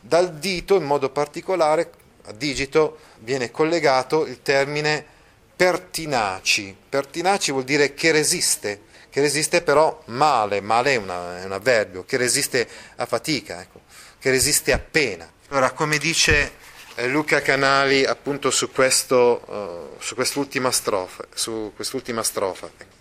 dal 0.00 0.34
dito 0.34 0.76
in 0.76 0.84
modo 0.84 1.10
particolare, 1.10 1.90
a 2.24 2.32
digito 2.32 2.98
viene 3.18 3.50
collegato 3.50 4.26
il 4.26 4.42
termine 4.42 5.18
pertinaci. 5.60 6.74
Pertinaci 6.88 7.50
vuol 7.52 7.64
dire 7.64 7.92
che 7.92 8.12
resiste, 8.12 8.84
che 9.10 9.20
resiste 9.20 9.60
però 9.60 10.02
male, 10.06 10.62
male 10.62 10.94
è, 10.94 10.96
una, 10.96 11.38
è 11.38 11.44
un 11.44 11.52
avverbio, 11.52 12.06
che 12.06 12.16
resiste 12.16 12.66
a 12.96 13.04
fatica, 13.04 13.60
ecco, 13.60 13.82
che 14.18 14.30
resiste 14.30 14.72
appena. 14.72 15.30
Allora, 15.48 15.72
come 15.72 15.98
dice 15.98 16.52
eh, 16.94 17.08
Luca 17.08 17.42
Canali 17.42 18.06
appunto 18.06 18.50
su, 18.50 18.70
questo, 18.70 19.42
uh, 19.98 20.02
su 20.02 20.14
quest'ultima 20.14 20.70
strofa, 20.70 21.26
su 21.34 21.72
quest'ultima 21.76 22.22
strofa 22.22 22.70
ecco. 22.78 22.99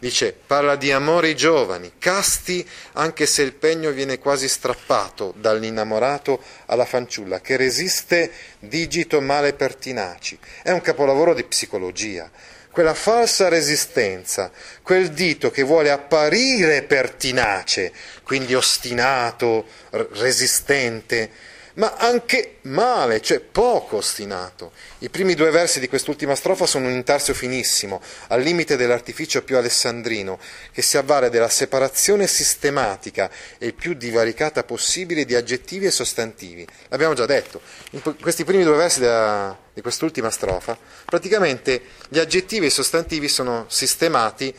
Dice, 0.00 0.34
parla 0.46 0.76
di 0.76 0.90
amori 0.92 1.36
giovani, 1.36 1.92
casti 1.98 2.66
anche 2.94 3.26
se 3.26 3.42
il 3.42 3.52
pegno 3.52 3.90
viene 3.90 4.18
quasi 4.18 4.48
strappato 4.48 5.34
dall'innamorato 5.36 6.42
alla 6.66 6.86
fanciulla, 6.86 7.42
che 7.42 7.58
resiste 7.58 8.32
digito 8.60 9.20
male 9.20 9.52
pertinaci. 9.52 10.38
È 10.62 10.70
un 10.70 10.80
capolavoro 10.80 11.34
di 11.34 11.44
psicologia. 11.44 12.30
Quella 12.70 12.94
falsa 12.94 13.48
resistenza, 13.48 14.50
quel 14.82 15.10
dito 15.10 15.50
che 15.50 15.64
vuole 15.64 15.90
apparire 15.90 16.82
pertinace, 16.84 17.92
quindi 18.22 18.54
ostinato, 18.54 19.66
resistente, 19.90 21.30
ma 21.74 21.94
anche 21.96 22.58
male, 22.62 23.20
cioè 23.20 23.40
poco 23.40 23.98
ostinato. 23.98 24.72
I 24.98 25.08
primi 25.08 25.34
due 25.34 25.50
versi 25.50 25.80
di 25.80 25.88
quest'ultima 25.88 26.34
strofa 26.34 26.66
sono 26.66 26.86
un 26.86 26.94
intarsio 26.94 27.34
finissimo, 27.34 28.02
al 28.28 28.42
limite 28.42 28.76
dell'artificio 28.76 29.42
più 29.42 29.56
alessandrino, 29.56 30.38
che 30.72 30.82
si 30.82 30.96
avvale 30.96 31.30
della 31.30 31.48
separazione 31.48 32.26
sistematica 32.26 33.30
e 33.58 33.72
più 33.72 33.94
divaricata 33.94 34.64
possibile 34.64 35.24
di 35.24 35.34
aggettivi 35.34 35.86
e 35.86 35.90
sostantivi. 35.90 36.66
L'abbiamo 36.88 37.14
già 37.14 37.26
detto, 37.26 37.60
in 37.90 38.02
questi 38.20 38.44
primi 38.44 38.64
due 38.64 38.76
versi 38.76 39.00
della, 39.00 39.56
di 39.72 39.80
quest'ultima 39.80 40.30
strofa, 40.30 40.76
praticamente 41.04 41.82
gli 42.08 42.18
aggettivi 42.18 42.64
e 42.64 42.68
i 42.68 42.72
sostantivi 42.72 43.28
sono 43.28 43.66
sistemati 43.68 44.54